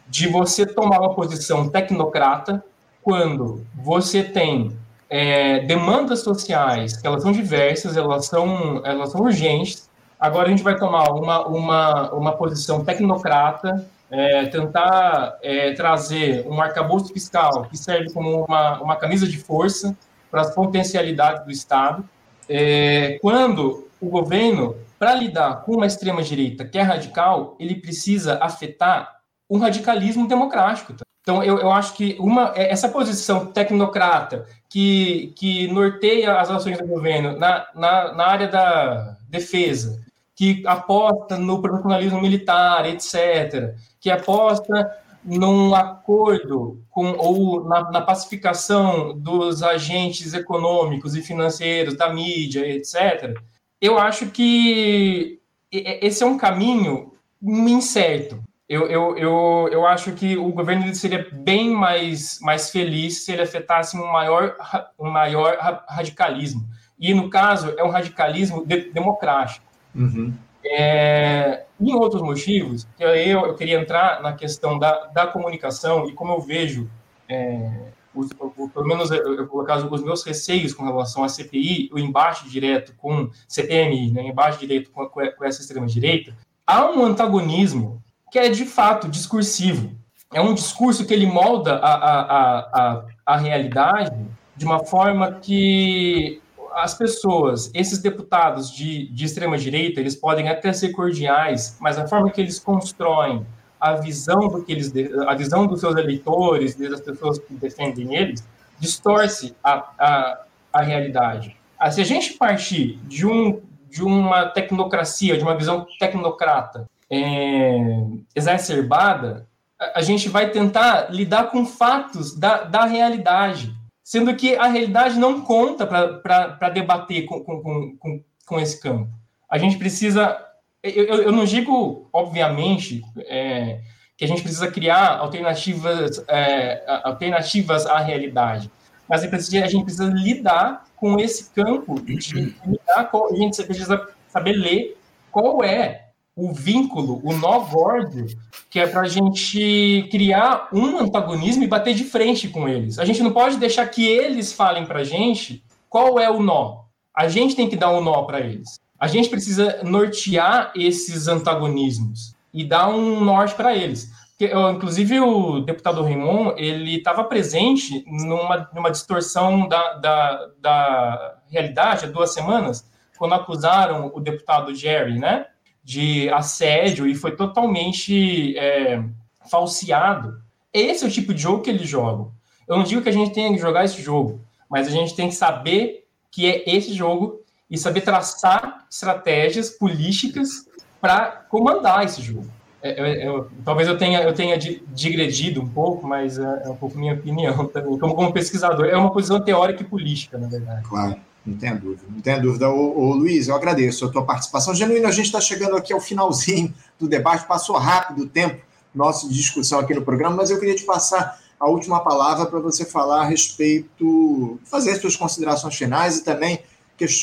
[0.08, 2.66] de você tomar uma posição tecnocrata
[3.04, 4.76] quando você tem
[5.08, 9.91] é, demandas sociais, elas são diversas, elas são, elas são urgentes.
[10.22, 16.62] Agora a gente vai tomar uma, uma, uma posição tecnocrata, é, tentar é, trazer um
[16.62, 19.98] arcabouço fiscal que serve como uma, uma camisa de força
[20.30, 22.08] para as potencialidades do Estado,
[22.48, 29.22] é, quando o governo, para lidar com uma extrema-direita que é radical, ele precisa afetar
[29.50, 30.94] um radicalismo democrático.
[31.22, 36.78] Então, eu, eu acho que uma, é, essa posição tecnocrata que, que norteia as ações
[36.78, 40.00] do governo na, na, na área da defesa,
[40.36, 44.92] que aposta no profissionalismo militar, etc., que aposta
[45.24, 53.38] num acordo com ou na, na, pacificação dos agentes econômicos e financeiros da mídia, etc.
[53.80, 55.40] Eu acho que
[55.72, 61.72] esse é um caminho incerto eu, eu, eu, eu acho que o governo seria bem
[61.72, 64.56] mais, mais feliz se ele afetasse um maior,
[64.98, 65.58] um maior
[65.90, 66.66] radicalismo.
[66.98, 69.66] E, no caso, é um radicalismo de, democrático.
[69.96, 70.34] Uhum.
[70.64, 76.42] É, outros motivos, eu, eu queria entrar na questão da, da comunicação e como eu
[76.42, 76.90] vejo,
[77.28, 77.70] é,
[78.14, 78.30] os,
[78.74, 83.30] pelo menos eu, colocar os meus receios com relação à CPI, o embate direto com
[83.48, 86.36] CPMI, né, embate direto com, com essa extrema-direita,
[86.66, 89.92] há um antagonismo que é de fato discursivo.
[90.34, 94.16] É um discurso que ele molda a, a, a, a realidade
[94.56, 96.41] de uma forma que
[96.76, 102.30] as pessoas, esses deputados de, de extrema-direita, eles podem até ser cordiais, mas a forma
[102.30, 103.46] que eles constroem
[103.80, 104.94] a visão do que eles,
[105.28, 108.48] a visão dos seus eleitores, das pessoas que defendem eles,
[108.80, 110.42] distorce a, a,
[110.72, 111.58] a realidade.
[111.80, 118.06] Ah, se a gente partir de, um, de uma tecnocracia, de uma visão tecnocrata, é,
[118.36, 119.48] exacerbada,
[119.96, 123.76] a gente vai tentar lidar com fatos da, da realidade,
[124.12, 129.10] sendo que a realidade não conta para debater com, com, com, com esse campo.
[129.50, 130.38] A gente precisa.
[130.84, 133.80] Eu, eu, não digo, obviamente, é,
[134.18, 138.70] que a gente precisa criar alternativas, é, alternativas à realidade,
[139.08, 144.54] mas a gente precisa lidar com esse campo de lidar com, a gente precisa saber
[144.54, 144.98] ler
[145.32, 146.01] qual é
[146.36, 148.26] o vínculo, o nó gordo,
[148.70, 152.98] que é para a gente criar um antagonismo e bater de frente com eles.
[152.98, 156.86] A gente não pode deixar que eles falem para a gente qual é o nó.
[157.16, 158.80] A gente tem que dar um nó para eles.
[158.98, 164.10] A gente precisa nortear esses antagonismos e dar um norte para eles.
[164.42, 172.06] Porque, inclusive, o deputado Raymond, ele estava presente numa, numa distorção da, da, da realidade
[172.06, 175.46] há duas semanas, quando acusaram o deputado Jerry, né,
[175.84, 179.04] de assédio e foi totalmente é,
[179.50, 180.42] falseado.
[180.74, 182.32] Esse é o tipo de jogo que eles jogam.
[182.68, 185.30] Eu não digo que a gente tenha que jogar esse jogo, mas a gente tem
[185.30, 190.68] que saber que é esse jogo e saber traçar estratégias políticas
[191.00, 192.48] para comandar esse jogo.
[192.84, 196.98] É, é, talvez eu tenha, eu tenha digredido um pouco, mas é, é, um pouco
[196.98, 198.86] minha opinião também, como, como pesquisador.
[198.86, 200.84] É uma posição teórica e política, na verdade.
[200.88, 201.16] Claro.
[201.46, 202.70] Não tenha dúvida, não tenha dúvida.
[202.70, 204.76] Ô, ô, Luiz, eu agradeço a tua participação.
[204.76, 208.62] Genuíno, a gente está chegando aqui ao finalzinho do debate, passou rápido o tempo
[208.94, 212.60] nosso de discussão aqui no programa, mas eu queria te passar a última palavra para
[212.60, 216.62] você falar a respeito, fazer as suas considerações finais e também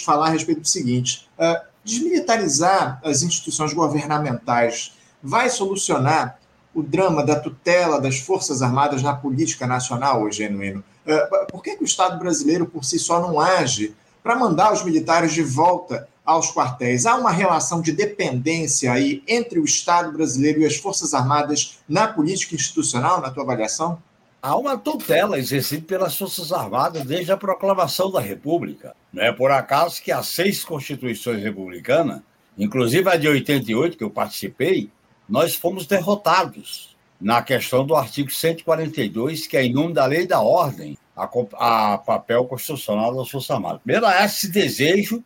[0.05, 4.93] falar a respeito do seguinte: uh, desmilitarizar as instituições governamentais
[5.23, 6.39] vai solucionar
[6.75, 10.83] o drama da tutela das Forças Armadas na política nacional, Genuíno?
[11.07, 13.95] Uh, por que, que o Estado brasileiro por si só não age
[14.29, 17.07] para mandar os militares de volta aos quartéis.
[17.07, 22.07] Há uma relação de dependência aí entre o Estado brasileiro e as Forças Armadas na
[22.07, 24.03] política institucional, na tua avaliação?
[24.43, 28.95] Há uma tutela exercida pelas Forças Armadas desde a proclamação da República.
[29.11, 32.21] Não é por acaso que as seis constituições republicanas,
[32.59, 34.91] inclusive a de 88, que eu participei,
[35.27, 40.43] nós fomos derrotados na questão do artigo 142, que é em nome da lei da
[40.43, 43.81] ordem, a, a papel constitucional das Forças Armadas.
[43.83, 45.25] Primeiro, há esse desejo,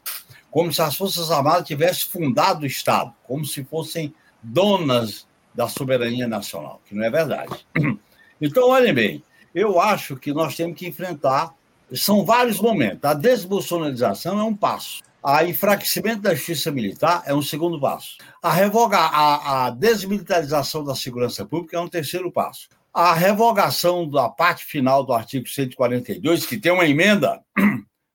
[0.51, 6.27] como se as Forças Armadas tivessem fundado o Estado, como se fossem donas da soberania
[6.27, 7.67] nacional, que não é verdade.
[8.45, 9.23] Então, olhem bem,
[9.55, 11.55] eu acho que nós temos que enfrentar,
[11.93, 13.05] são vários momentos.
[13.05, 15.01] A desbolsonarização é um passo.
[15.23, 18.17] A enfraquecimento da justiça militar é um segundo passo.
[18.43, 22.69] A revogar a, a desmilitarização da segurança pública é um terceiro passo.
[22.93, 27.41] A revogação da parte final do artigo 142, que tem uma emenda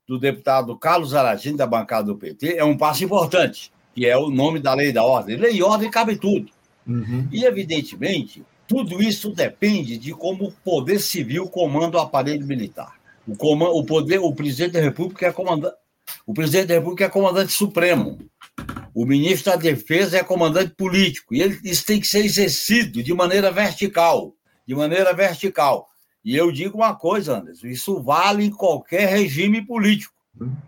[0.07, 4.29] do deputado Carlos Aradim, da bancada do PT, é um passo importante, que é o
[4.29, 5.35] nome da lei da ordem.
[5.35, 6.51] Lei e ordem cabe tudo.
[6.85, 7.27] Uhum.
[7.31, 12.93] E, evidentemente, tudo isso depende de como o poder civil comanda o aparelho militar.
[13.27, 15.75] O, comando, o poder, o presidente da República é comandante
[16.25, 18.17] o presidente da República é comandante supremo.
[18.93, 21.33] O ministro da Defesa é comandante político.
[21.33, 24.33] E ele, isso tem que ser exercido de maneira vertical.
[24.67, 25.89] De maneira vertical.
[26.23, 30.13] E eu digo uma coisa, Anderson: isso vale em qualquer regime político,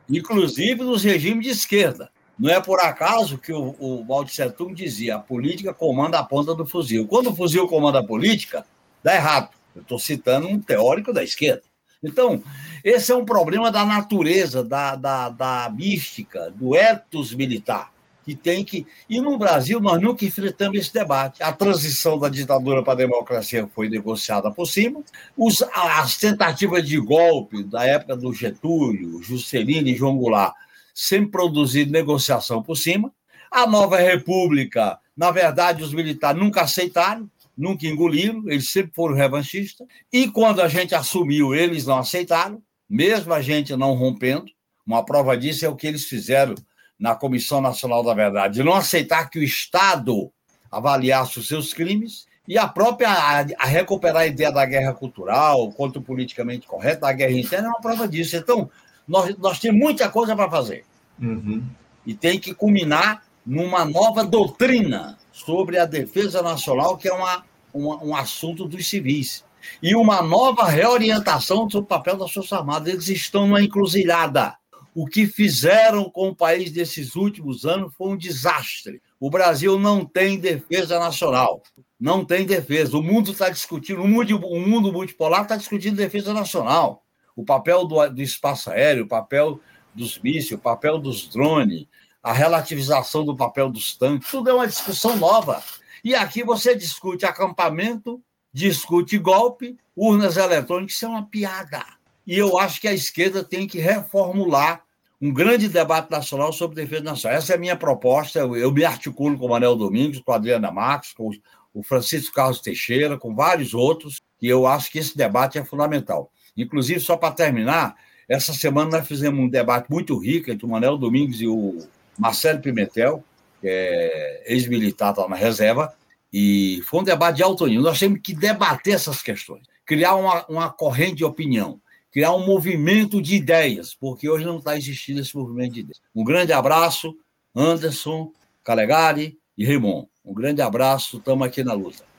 [0.10, 2.10] inclusive nos regimes de esquerda.
[2.40, 6.56] Não é por acaso que o, o Tse Tung dizia: a política comanda a ponta
[6.56, 7.06] do fuzil.
[7.06, 8.66] Quando o fuzil comanda a política,
[9.04, 9.50] dá errado.
[9.76, 11.64] Eu estou citando um teórico da esquerda.
[12.02, 12.42] Então,
[12.82, 17.92] esse é um problema da natureza, da, da, da mística, do ethos militar,
[18.30, 18.86] que tem que.
[19.10, 21.42] E no Brasil, nós nunca enfrentamos esse debate.
[21.42, 25.02] A transição da ditadura para a democracia foi negociada por cima,
[25.36, 30.54] Os, as tentativas de golpe da época do Getúlio, Juscelino e João Goulart
[30.94, 33.12] sempre produziram negociação por cima.
[33.52, 37.28] A nova república, na verdade, os militares nunca aceitaram,
[37.58, 39.88] nunca engoliram, eles sempre foram revanchistas.
[40.14, 44.46] E quando a gente assumiu, eles não aceitaram, mesmo a gente não rompendo.
[44.86, 46.54] Uma prova disso é o que eles fizeram
[47.00, 50.32] na Comissão Nacional da Verdade, de não aceitar que o Estado
[50.72, 55.72] avaliasse os seus crimes e a própria a, a recuperar a ideia da guerra cultural,
[55.72, 58.36] contra o politicamente correto, da guerra interna, é uma prova disso.
[58.36, 58.70] Então,
[59.08, 60.84] nós, nós temos muita coisa para fazer.
[61.22, 61.64] Uhum.
[62.06, 68.10] E tem que culminar numa nova doutrina sobre a defesa nacional, que é uma um,
[68.10, 69.46] um assunto dos civis.
[69.82, 72.92] E uma nova reorientação sobre o papel das Forças Armadas.
[72.92, 74.56] Eles estão numa encruzilhada.
[75.02, 79.02] O que fizeram com o país nesses últimos anos foi um desastre.
[79.18, 81.64] O Brasil não tem defesa nacional.
[81.98, 82.98] Não tem defesa.
[82.98, 87.06] O mundo está discutindo, o mundo, o mundo multipolar está discutindo defesa nacional.
[87.34, 89.62] O papel do, do espaço aéreo, o papel
[89.96, 91.86] dos mísseis, o papel dos drones,
[92.22, 95.64] a relativização do papel dos tanques, tudo é uma discussão nova.
[96.04, 98.22] E aqui você discute acampamento,
[98.52, 101.86] discute golpe, urnas eletrônicas, isso é uma piada.
[102.28, 104.84] E eu acho que a esquerda tem que reformular
[105.22, 107.38] um grande debate nacional sobre defesa nacional.
[107.38, 108.40] Essa é a minha proposta.
[108.40, 111.32] Eu, eu me articulo com o Manel Domingos, com a Adriana Marques, com
[111.74, 116.32] o Francisco Carlos Teixeira, com vários outros, e eu acho que esse debate é fundamental.
[116.56, 117.96] Inclusive, só para terminar,
[118.28, 121.78] essa semana nós fizemos um debate muito rico entre o Manel Domingos e o
[122.18, 123.24] Marcelo Pimentel,
[123.64, 125.94] é ex-militar, está na reserva,
[126.32, 127.84] e foi um debate de alto nível.
[127.84, 131.80] Nós temos que debater essas questões, criar uma, uma corrente de opinião
[132.12, 136.02] criar um movimento de ideias, porque hoje não está existindo esse movimento de ideias.
[136.16, 137.16] Um grande abraço,
[137.56, 138.32] Anderson,
[138.64, 140.08] Calegari e Raymond.
[140.24, 142.10] Um grande abraço, estamos aqui na luta.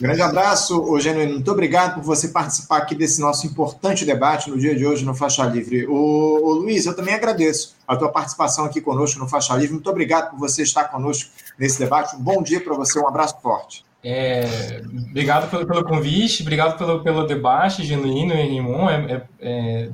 [0.00, 1.26] Grande abraço, Eugênio.
[1.28, 5.14] Muito obrigado por você participar aqui desse nosso importante debate no dia de hoje no
[5.14, 5.86] Faixa Livre.
[5.86, 9.72] O, Luiz, eu também agradeço a tua participação aqui conosco no Faixa Livre.
[9.72, 12.16] Muito obrigado por você estar conosco nesse debate.
[12.16, 13.85] Um bom dia para você, um abraço forte.
[14.08, 18.88] É, obrigado pelo, pelo, convite, obrigado pelo, pelo debate genuíno, Rimon.
[18.88, 19.88] É, é, é,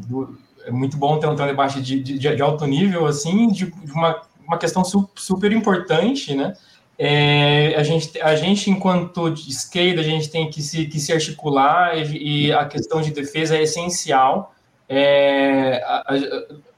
[0.66, 3.72] é, muito bom ter um, ter um debate de, de, de, alto nível, assim, de,
[3.90, 6.52] uma, uma questão super importante, né?
[6.98, 11.97] É, a, gente, a gente, enquanto esquerda, a gente tem que se, que se articular
[11.97, 14.55] e, e a questão de defesa é essencial.
[14.86, 16.14] É, a,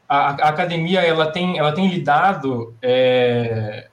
[0.09, 3.89] a, a, academia ela tem, ela tem lidado, é,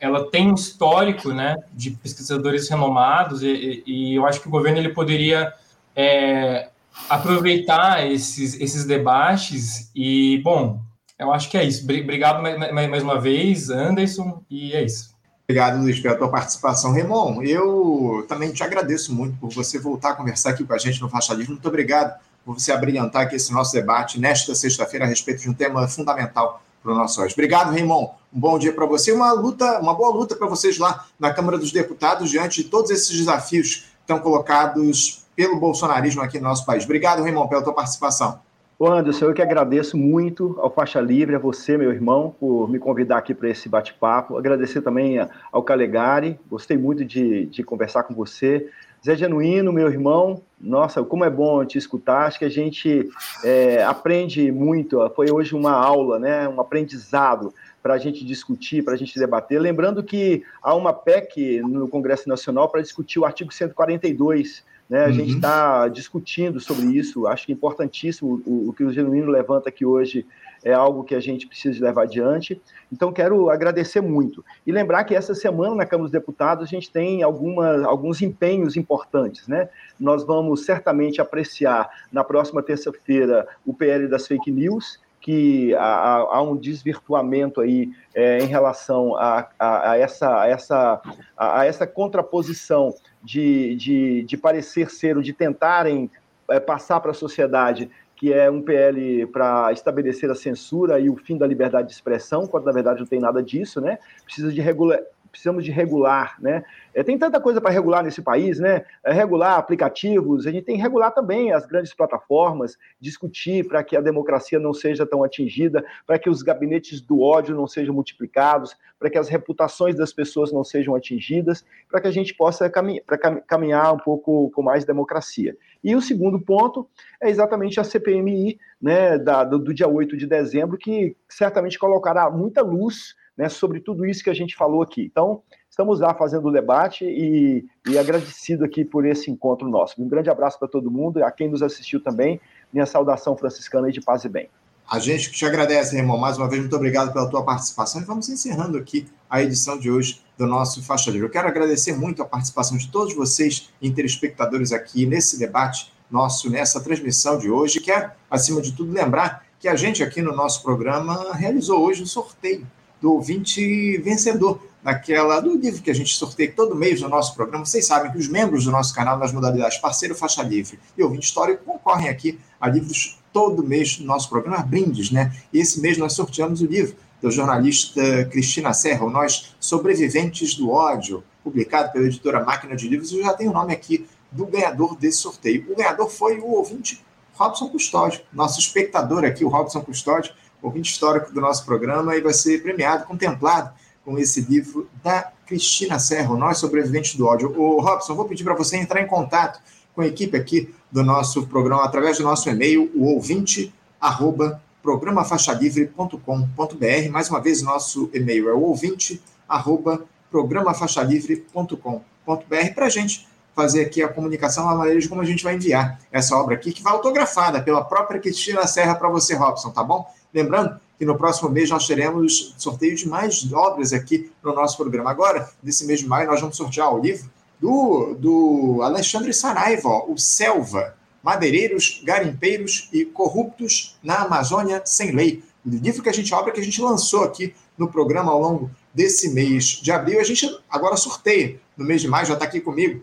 [0.00, 4.78] ela tem um histórico né, de pesquisadores renomados e, e, eu acho que o governo
[4.78, 5.52] ele poderia
[5.94, 6.68] é,
[7.08, 10.80] aproveitar esses, esses debates e, bom,
[11.18, 11.82] eu acho que é isso.
[11.84, 15.14] Obrigado mais, uma vez, Anderson, e é isso.
[15.44, 16.92] Obrigado, Luiz, pela tua participação.
[16.92, 21.00] Remon, eu também te agradeço muito por você voltar a conversar aqui com a gente
[21.00, 21.52] no Livre.
[21.52, 25.54] Muito obrigado por você abrilhantar aqui esse nosso debate nesta sexta-feira a respeito de um
[25.54, 27.22] tema fundamental para o nosso.
[27.22, 28.10] Obrigado, Raimon.
[28.32, 29.12] Um bom dia para você.
[29.12, 32.90] Uma luta, uma boa luta para vocês lá na Câmara dos Deputados diante de todos
[32.90, 36.84] esses desafios que estão colocados pelo bolsonarismo aqui no nosso país.
[36.84, 38.40] Obrigado, Raimon, pela tua participação.
[38.78, 42.78] Ô Anderson, eu que agradeço muito ao Faixa Livre, a você, meu irmão, por me
[42.78, 44.36] convidar aqui para esse bate-papo.
[44.36, 45.16] Agradecer também
[45.50, 48.68] ao Calegari, gostei muito de, de conversar com você.
[49.06, 52.26] Zé Genuíno, meu irmão, nossa, como é bom te escutar.
[52.26, 53.08] Acho que a gente
[53.44, 54.98] é, aprende muito.
[55.14, 56.48] Foi hoje uma aula, né?
[56.48, 59.60] um aprendizado para a gente discutir, para a gente debater.
[59.60, 64.64] Lembrando que há uma PEC no Congresso Nacional para discutir o artigo 142.
[64.90, 65.04] Né?
[65.04, 65.12] A uhum.
[65.12, 67.28] gente está discutindo sobre isso.
[67.28, 70.26] Acho que é importantíssimo o, o que o Genuíno levanta aqui hoje
[70.66, 72.60] é algo que a gente precisa levar adiante.
[72.92, 74.44] Então, quero agradecer muito.
[74.66, 78.76] E lembrar que essa semana na Câmara dos Deputados a gente tem alguma, alguns empenhos
[78.76, 79.46] importantes.
[79.46, 79.68] Né?
[79.98, 86.42] Nós vamos certamente apreciar na próxima terça-feira o PL das fake news, que há, há,
[86.42, 91.00] um desvirtuamento aí é, em relação a, a, a, essa, a, essa,
[91.36, 96.10] a, essa contraposição de, de, de parecer ser ou de tentarem
[96.48, 101.16] é, passar para a sociedade que é um PL para estabelecer a censura e o
[101.16, 103.98] fim da liberdade de expressão, quando na verdade não tem nada disso, né?
[104.24, 104.98] Precisa de regular,
[105.36, 106.64] precisamos de regular, né?
[106.94, 108.86] É, tem tanta coisa para regular nesse país, né?
[109.04, 113.96] É, regular aplicativos, a gente tem que regular também as grandes plataformas, discutir para que
[113.96, 118.74] a democracia não seja tão atingida, para que os gabinetes do ódio não sejam multiplicados,
[118.98, 123.04] para que as reputações das pessoas não sejam atingidas, para que a gente possa caminhar,
[123.46, 125.54] caminhar um pouco com mais democracia.
[125.86, 126.88] E o segundo ponto
[127.22, 132.28] é exatamente a CPMI, né, da, do, do dia 8 de dezembro, que certamente colocará
[132.28, 135.04] muita luz né, sobre tudo isso que a gente falou aqui.
[135.04, 140.02] Então, estamos lá fazendo o debate e, e agradecido aqui por esse encontro nosso.
[140.02, 142.40] Um grande abraço para todo mundo, a quem nos assistiu também,
[142.72, 144.48] minha saudação franciscana e de paz e bem.
[144.88, 146.16] A gente te agradece, irmão.
[146.16, 148.00] Mais uma vez, muito obrigado pela tua participação.
[148.00, 151.26] E vamos encerrando aqui a edição de hoje do nosso Faixa Livre.
[151.26, 156.80] Eu quero agradecer muito a participação de todos vocês, interespectadores, aqui nesse debate nosso, nessa
[156.80, 157.80] transmissão de hoje.
[157.80, 162.06] Quero, acima de tudo, lembrar que a gente aqui no nosso programa realizou hoje o
[162.06, 162.64] sorteio
[163.00, 167.66] do ouvinte vencedor daquela do livro que a gente sorteia todo mês no nosso programa.
[167.66, 171.26] Vocês sabem que os membros do nosso canal nas modalidades parceiro, faixa livre e ouvinte
[171.26, 175.30] histórico concorrem aqui a livros todo mês no nosso programa, brindes, né?
[175.52, 178.00] E esse mês nós sorteamos o livro da jornalista
[178.32, 183.12] Cristina Serra, Nós Sobreviventes do Ódio, publicado pela editora Máquina de Livros.
[183.12, 185.66] Eu já tenho o nome aqui do ganhador desse sorteio.
[185.70, 187.04] O ganhador foi o ouvinte
[187.34, 190.32] Robson Custódio, nosso espectador aqui, o Robson Custódio,
[190.62, 193.70] ouvinte histórico do nosso programa, e vai ser premiado, contemplado
[194.02, 197.52] com esse livro da Cristina Serra, Nós Sobreviventes do Ódio.
[197.54, 199.60] O Robson, vou pedir para você entrar em contato
[199.96, 207.10] com a equipe aqui do nosso programa através do nosso e-mail, o ouvinte arroba programafaixalivre.com.br.
[207.10, 214.02] Mais uma vez, nosso e-mail é o ouvinte arroba programafaixalivre.com.br para a gente fazer aqui
[214.02, 216.92] a comunicação, a maneira de como a gente vai enviar essa obra aqui, que vai
[216.92, 220.06] autografada pela própria Cristina Serra para você, Robson, tá bom?
[220.34, 225.10] Lembrando que no próximo mês nós teremos sorteio de mais obras aqui no nosso programa.
[225.10, 230.16] Agora, nesse mês de maio, nós vamos sortear o livro do, do Alexandre Saraiva, o
[230.16, 235.42] Selva, Madeireiros, Garimpeiros e Corruptos na Amazônia Sem Lei.
[235.64, 238.70] O livro que a gente obra que a gente lançou aqui no programa ao longo
[238.94, 240.20] desse mês de abril.
[240.20, 243.02] A gente agora sorteia no mês de maio, já está aqui comigo.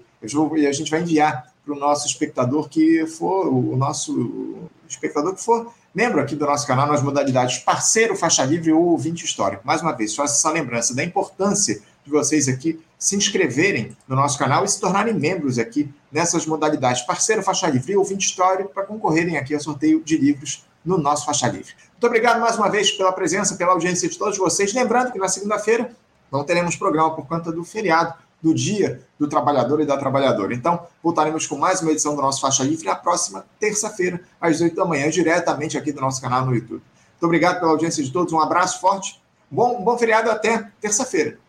[0.55, 5.41] e a gente vai enviar para o nosso espectador que for, o nosso espectador que
[5.41, 9.65] for membro aqui do nosso canal nas modalidades parceiro, faixa livre ou ouvinte histórico.
[9.65, 14.39] Mais uma vez, faço essa lembrança da importância de vocês aqui se inscreverem no nosso
[14.39, 18.83] canal e se tornarem membros aqui nessas modalidades parceiro, faixa livre e ouvinte histórico para
[18.83, 21.73] concorrerem aqui ao sorteio de livros no nosso faixa livre.
[21.91, 24.73] Muito obrigado mais uma vez pela presença, pela audiência de todos vocês.
[24.73, 25.91] Lembrando que na segunda-feira
[26.31, 30.53] não teremos programa por conta do feriado do Dia do Trabalhador e da Trabalhadora.
[30.53, 34.77] Então, voltaremos com mais uma edição do nosso Faixa Livre na próxima terça-feira, às 8
[34.77, 36.81] da manhã, diretamente aqui do nosso canal no YouTube.
[37.11, 39.21] Muito obrigado pela audiência de todos, um abraço forte,
[39.51, 41.42] bom, bom feriado até terça-feira.